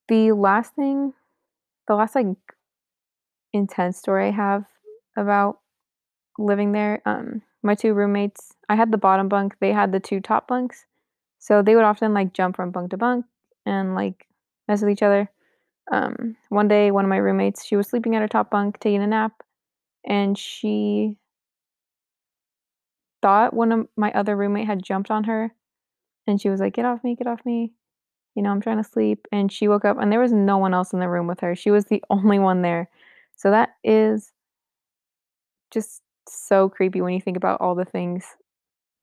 The 0.08 0.32
last 0.32 0.74
thing, 0.74 1.14
the 1.88 1.94
last 1.96 2.14
like 2.14 2.36
intense 3.52 3.98
story 3.98 4.28
I 4.28 4.30
have 4.30 4.64
about 5.16 5.58
living 6.38 6.72
there, 6.72 7.02
um, 7.06 7.42
my 7.62 7.74
two 7.74 7.94
roommates, 7.94 8.54
I 8.68 8.76
had 8.76 8.92
the 8.92 8.98
bottom 8.98 9.28
bunk, 9.28 9.56
they 9.60 9.72
had 9.72 9.92
the 9.92 10.00
two 10.00 10.20
top 10.20 10.48
bunks. 10.48 10.86
So 11.38 11.62
they 11.62 11.74
would 11.74 11.84
often 11.84 12.14
like 12.14 12.32
jump 12.34 12.56
from 12.56 12.70
bunk 12.70 12.90
to 12.90 12.96
bunk 12.96 13.26
and 13.66 13.94
like 13.94 14.26
mess 14.68 14.82
with 14.82 14.90
each 14.90 15.02
other. 15.02 15.30
Um, 15.92 16.36
one 16.50 16.68
day, 16.68 16.90
one 16.90 17.04
of 17.04 17.08
my 17.08 17.18
roommates, 17.18 17.64
she 17.64 17.76
was 17.76 17.88
sleeping 17.88 18.16
at 18.16 18.22
her 18.22 18.28
top 18.28 18.50
bunk 18.50 18.80
taking 18.80 19.02
a 19.02 19.06
nap, 19.06 19.32
and 20.06 20.38
she 20.38 21.16
thought 23.22 23.54
one 23.54 23.72
of 23.72 23.88
my 23.96 24.12
other 24.12 24.36
roommate 24.36 24.66
had 24.66 24.82
jumped 24.82 25.10
on 25.10 25.24
her, 25.24 25.54
and 26.26 26.40
she 26.40 26.48
was 26.50 26.60
like, 26.60 26.74
"Get 26.74 26.84
off 26.86 27.04
me, 27.04 27.16
get 27.16 27.26
off 27.26 27.44
me." 27.46 27.72
You 28.34 28.42
know, 28.42 28.50
I'm 28.50 28.60
trying 28.60 28.78
to 28.82 28.84
sleep. 28.88 29.26
And 29.32 29.52
she 29.52 29.68
woke 29.68 29.84
up 29.84 29.98
and 30.00 30.10
there 30.10 30.20
was 30.20 30.32
no 30.32 30.58
one 30.58 30.74
else 30.74 30.92
in 30.92 31.00
the 31.00 31.08
room 31.08 31.26
with 31.26 31.40
her. 31.40 31.54
She 31.54 31.70
was 31.70 31.86
the 31.86 32.02
only 32.10 32.38
one 32.38 32.62
there. 32.62 32.88
So 33.36 33.50
that 33.50 33.70
is 33.84 34.32
just 35.70 36.02
so 36.28 36.68
creepy 36.68 37.00
when 37.00 37.14
you 37.14 37.20
think 37.20 37.36
about 37.36 37.60
all 37.60 37.74
the 37.74 37.84
things 37.84 38.24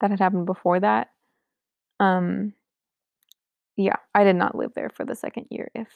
that 0.00 0.10
had 0.10 0.20
happened 0.20 0.46
before 0.46 0.80
that. 0.80 1.10
Um 2.00 2.54
yeah, 3.76 3.96
I 4.14 4.24
did 4.24 4.36
not 4.36 4.54
live 4.54 4.72
there 4.74 4.90
for 4.90 5.04
the 5.04 5.14
second 5.16 5.46
year 5.50 5.70
if 5.74 5.88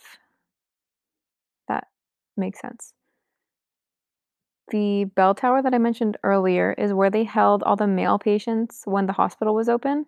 that 1.68 1.88
makes 2.36 2.60
sense. 2.60 2.94
The 4.68 5.04
bell 5.04 5.34
tower 5.34 5.62
that 5.62 5.74
I 5.74 5.78
mentioned 5.78 6.16
earlier 6.22 6.72
is 6.78 6.92
where 6.94 7.10
they 7.10 7.24
held 7.24 7.62
all 7.62 7.76
the 7.76 7.86
male 7.86 8.18
patients 8.18 8.82
when 8.86 9.06
the 9.06 9.12
hospital 9.12 9.54
was 9.54 9.68
open. 9.68 10.06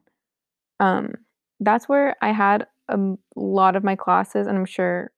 Um, 0.81 1.15
that's 1.61 1.89
where 1.89 2.17
I 2.23 2.33
had 2.33 2.67
a 2.88 2.94
m- 2.94 3.18
lot 3.37 3.77
of 3.77 3.85
my 3.85 3.96
classes, 3.96 4.46
and 4.46 4.57
I'm 4.57 4.64
sure 4.66 5.11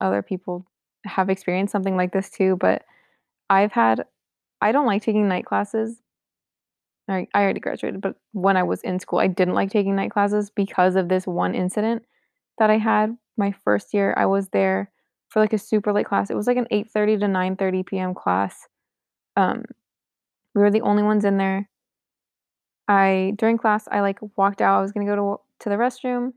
other 0.00 0.22
people 0.22 0.66
have 1.06 1.30
experienced 1.30 1.72
something 1.72 1.96
like 1.96 2.12
this 2.12 2.30
too. 2.30 2.56
But 2.56 2.84
I've 3.50 3.72
had, 3.72 4.06
I 4.60 4.72
don't 4.72 4.86
like 4.86 5.02
taking 5.02 5.28
night 5.28 5.46
classes. 5.46 6.00
I, 7.08 7.26
I 7.34 7.42
already 7.42 7.60
graduated, 7.60 8.00
but 8.00 8.14
when 8.32 8.56
I 8.56 8.62
was 8.62 8.82
in 8.82 9.00
school, 9.00 9.18
I 9.18 9.26
didn't 9.26 9.54
like 9.54 9.70
taking 9.70 9.96
night 9.96 10.12
classes 10.12 10.50
because 10.50 10.94
of 10.96 11.08
this 11.08 11.26
one 11.26 11.54
incident 11.54 12.04
that 12.58 12.70
I 12.70 12.78
had 12.78 13.16
my 13.36 13.52
first 13.64 13.92
year. 13.92 14.14
I 14.16 14.26
was 14.26 14.48
there 14.50 14.92
for 15.28 15.40
like 15.40 15.52
a 15.52 15.58
super 15.58 15.92
late 15.92 16.06
class. 16.06 16.30
It 16.30 16.36
was 16.36 16.46
like 16.46 16.56
an 16.56 16.68
8:30 16.70 17.18
to 17.18 17.26
9:30 17.26 17.84
p.m. 17.84 18.14
class. 18.14 18.68
Um, 19.36 19.64
we 20.54 20.62
were 20.62 20.70
the 20.70 20.82
only 20.82 21.02
ones 21.02 21.24
in 21.24 21.36
there. 21.38 21.68
I 22.88 23.32
during 23.36 23.58
class, 23.58 23.86
I 23.90 24.00
like 24.00 24.18
walked 24.36 24.60
out. 24.60 24.78
I 24.78 24.82
was 24.82 24.92
gonna 24.92 25.06
go 25.06 25.16
to 25.16 25.40
to 25.64 25.68
the 25.68 25.76
restroom. 25.76 26.32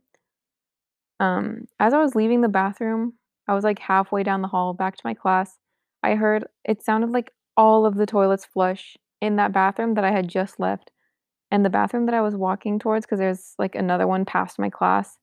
Um, 1.20 1.68
as 1.80 1.94
I 1.94 2.00
was 2.00 2.16
leaving 2.16 2.42
the 2.42 2.50
bathroom, 2.50 3.14
I 3.48 3.54
was 3.54 3.64
like 3.64 3.80
halfway 3.80 4.24
down 4.24 4.42
the 4.42 4.48
hall 4.48 4.74
back 4.74 4.96
to 4.96 5.02
my 5.06 5.14
class. 5.14 5.58
I 6.02 6.16
heard 6.16 6.48
it 6.66 6.84
sounded 6.84 7.12
like 7.12 7.32
all 7.56 7.86
of 7.86 7.96
the 7.96 8.06
toilets 8.06 8.46
flush 8.46 8.98
in 9.22 9.36
that 9.38 9.54
bathroom 9.54 9.94
that 9.96 10.04
I 10.04 10.12
had 10.12 10.28
just 10.28 10.60
left. 10.60 10.92
And 11.52 11.64
the 11.64 11.70
bathroom 11.70 12.08
that 12.08 12.16
I 12.16 12.22
was 12.22 12.36
walking 12.36 12.80
towards, 12.80 13.06
because 13.06 13.20
there's 13.20 13.54
like 13.60 13.76
another 13.76 14.08
one 14.08 14.26
past 14.26 14.58
my 14.60 14.70
class, 14.70 15.18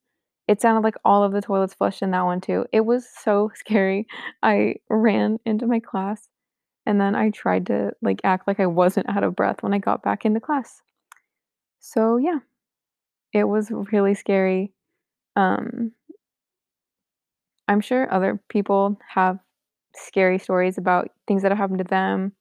it 0.49 0.61
sounded 0.61 0.83
like 0.83 0.97
all 1.05 1.23
of 1.23 1.33
the 1.33 1.43
toilets 1.43 1.75
flushed 1.75 2.03
in 2.03 2.11
that 2.13 2.23
one 2.23 2.41
too. 2.41 2.67
It 2.73 2.85
was 2.85 3.09
so 3.09 3.51
scary. 3.55 4.07
I 4.43 4.77
ran 4.89 5.39
into 5.45 5.67
my 5.67 5.81
class 5.81 6.29
and 6.87 7.01
then 7.01 7.15
I 7.15 7.31
tried 7.31 7.67
to 7.67 7.93
like 8.03 8.21
act 8.25 8.47
like 8.49 8.61
I 8.61 8.67
wasn't 8.67 9.09
out 9.09 9.25
of 9.25 9.37
breath 9.37 9.63
when 9.63 9.75
I 9.75 9.79
got 9.79 10.03
back 10.03 10.25
into 10.25 10.41
class. 10.41 10.83
So 11.81 12.17
yeah, 12.17 12.41
it 13.33 13.45
was 13.45 13.71
really 13.71 14.15
scary. 14.15 14.73
Um, 15.41 15.93
I'm 17.67 17.81
sure 17.81 18.13
other 18.13 18.43
people 18.51 18.99
have 19.09 19.39
scary 19.97 20.39
stories 20.39 20.77
about 20.77 21.09
things 21.27 21.41
that 21.43 21.51
have 21.51 21.59
happened 21.59 21.79
to 21.79 21.85
them, 21.85 22.33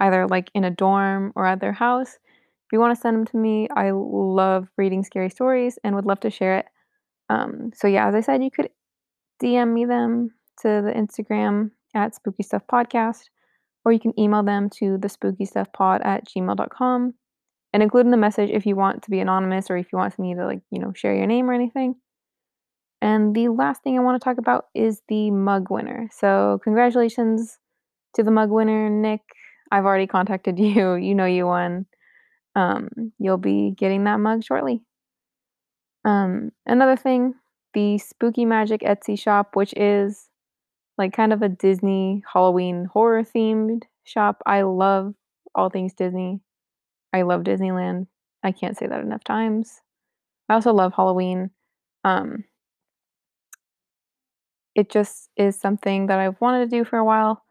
either 0.00 0.26
like 0.26 0.50
in 0.52 0.64
a 0.64 0.70
dorm 0.70 1.32
or 1.36 1.46
at 1.46 1.60
their 1.60 1.72
house. 1.72 2.14
If 2.14 2.72
you 2.72 2.80
want 2.80 2.94
to 2.96 3.00
send 3.00 3.16
them 3.16 3.26
to 3.26 3.36
me, 3.36 3.68
I 3.76 3.92
love 3.92 4.68
reading 4.76 5.04
scary 5.04 5.30
stories 5.30 5.78
and 5.84 5.94
would 5.94 6.06
love 6.06 6.20
to 6.20 6.30
share 6.30 6.58
it. 6.58 6.66
Um, 7.28 7.70
so 7.74 7.86
yeah, 7.86 8.08
as 8.08 8.16
I 8.16 8.20
said, 8.20 8.42
you 8.42 8.50
could 8.50 8.70
DM 9.40 9.72
me 9.72 9.84
them 9.84 10.30
to 10.62 10.82
the 10.82 10.92
Instagram 10.92 11.70
at 11.94 12.16
Spooky 12.16 12.42
Stuff 12.42 12.62
Podcast, 12.72 13.24
or 13.84 13.92
you 13.92 14.00
can 14.00 14.18
email 14.18 14.42
them 14.42 14.68
to 14.78 14.98
the 14.98 15.08
spooky 15.08 15.44
stuff 15.44 15.72
pod 15.72 16.02
at 16.02 16.26
gmail.com 16.26 17.14
and 17.72 17.82
include 17.82 18.06
in 18.06 18.10
the 18.10 18.16
message 18.16 18.50
if 18.50 18.66
you 18.66 18.74
want 18.74 19.02
to 19.02 19.10
be 19.10 19.20
anonymous 19.20 19.70
or 19.70 19.76
if 19.76 19.86
you 19.92 19.98
want 19.98 20.18
me 20.18 20.34
to 20.34 20.46
like, 20.46 20.62
you 20.72 20.80
know, 20.80 20.92
share 20.94 21.14
your 21.14 21.26
name 21.26 21.48
or 21.48 21.52
anything. 21.52 21.94
And 23.02 23.34
the 23.34 23.48
last 23.48 23.82
thing 23.82 23.98
I 23.98 24.02
want 24.02 24.20
to 24.20 24.24
talk 24.24 24.38
about 24.38 24.66
is 24.74 25.00
the 25.08 25.30
mug 25.30 25.70
winner. 25.70 26.08
So, 26.12 26.60
congratulations 26.62 27.58
to 28.14 28.22
the 28.22 28.30
mug 28.30 28.50
winner, 28.50 28.90
Nick. 28.90 29.22
I've 29.72 29.84
already 29.84 30.06
contacted 30.06 30.58
you. 30.58 30.94
You 30.94 31.14
know 31.14 31.26
you 31.26 31.46
won. 31.46 31.86
Um, 32.56 33.12
you'll 33.18 33.38
be 33.38 33.72
getting 33.76 34.04
that 34.04 34.20
mug 34.20 34.44
shortly. 34.44 34.82
Um, 36.04 36.50
another 36.66 36.96
thing, 36.96 37.34
the 37.74 37.98
Spooky 37.98 38.44
Magic 38.44 38.80
Etsy 38.80 39.18
shop, 39.18 39.54
which 39.54 39.72
is 39.76 40.28
like 40.98 41.12
kind 41.12 41.32
of 41.32 41.42
a 41.42 41.48
Disney 41.48 42.22
Halloween 42.32 42.86
horror 42.92 43.22
themed 43.22 43.84
shop. 44.04 44.42
I 44.46 44.62
love 44.62 45.14
all 45.54 45.70
things 45.70 45.94
Disney. 45.94 46.40
I 47.12 47.22
love 47.22 47.42
Disneyland. 47.42 48.06
I 48.42 48.52
can't 48.52 48.76
say 48.76 48.86
that 48.86 49.00
enough 49.00 49.24
times. 49.24 49.80
I 50.48 50.54
also 50.54 50.72
love 50.72 50.92
Halloween. 50.94 51.50
Um, 52.04 52.44
it 54.80 54.88
just 54.88 55.28
is 55.36 55.60
something 55.60 56.06
that 56.06 56.18
I've 56.18 56.40
wanted 56.40 56.64
to 56.64 56.76
do 56.76 56.84
for 56.84 56.98
a 56.98 57.04
while. 57.04 57.44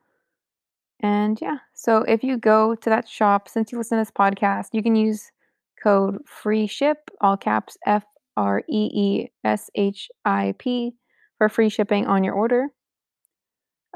And 1.01 1.39
yeah, 1.39 1.57
so 1.75 1.99
if 1.99 2.23
you 2.23 2.37
go 2.37 2.73
to 2.73 2.89
that 2.89 3.07
shop, 3.07 3.47
since 3.47 3.71
you 3.71 3.77
listen 3.77 3.99
to 3.99 4.01
this 4.01 4.11
podcast, 4.11 4.69
you 4.73 4.81
can 4.81 4.95
use 4.95 5.31
code 5.81 6.17
free 6.25 6.65
ship, 6.65 6.97
all 7.21 7.37
caps 7.37 7.77
F 7.85 8.03
R 8.35 8.63
E 8.67 8.89
E 8.93 9.31
S 9.43 9.69
H 9.75 10.09
I 10.25 10.55
P, 10.57 10.95
for 11.37 11.49
free 11.49 11.69
shipping 11.69 12.07
on 12.07 12.23
your 12.23 12.33
order. 12.33 12.67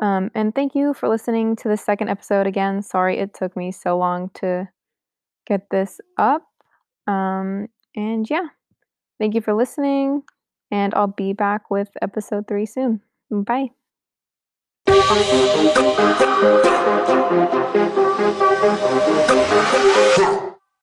Um, 0.01 0.29
and 0.35 0.53
thank 0.53 0.75
you 0.75 0.93
for 0.93 1.09
listening 1.09 1.55
to 1.57 1.67
the 1.67 1.77
second 1.77 2.09
episode 2.09 2.45
again. 2.45 2.83
Sorry 2.83 3.17
it 3.17 3.33
took 3.33 3.57
me 3.57 3.71
so 3.71 3.97
long 3.97 4.29
to 4.35 4.69
get 5.47 5.69
this 5.71 5.99
up. 6.17 6.43
Um, 7.07 7.67
and 7.95 8.29
yeah, 8.29 8.47
thank 9.19 9.33
you 9.33 9.41
for 9.41 9.55
listening. 9.55 10.21
And 10.71 10.93
I'll 10.93 11.07
be 11.07 11.33
back 11.33 11.71
with 11.71 11.89
episode 12.01 12.47
three 12.47 12.65
soon. 12.65 13.01
Bye. 13.29 13.71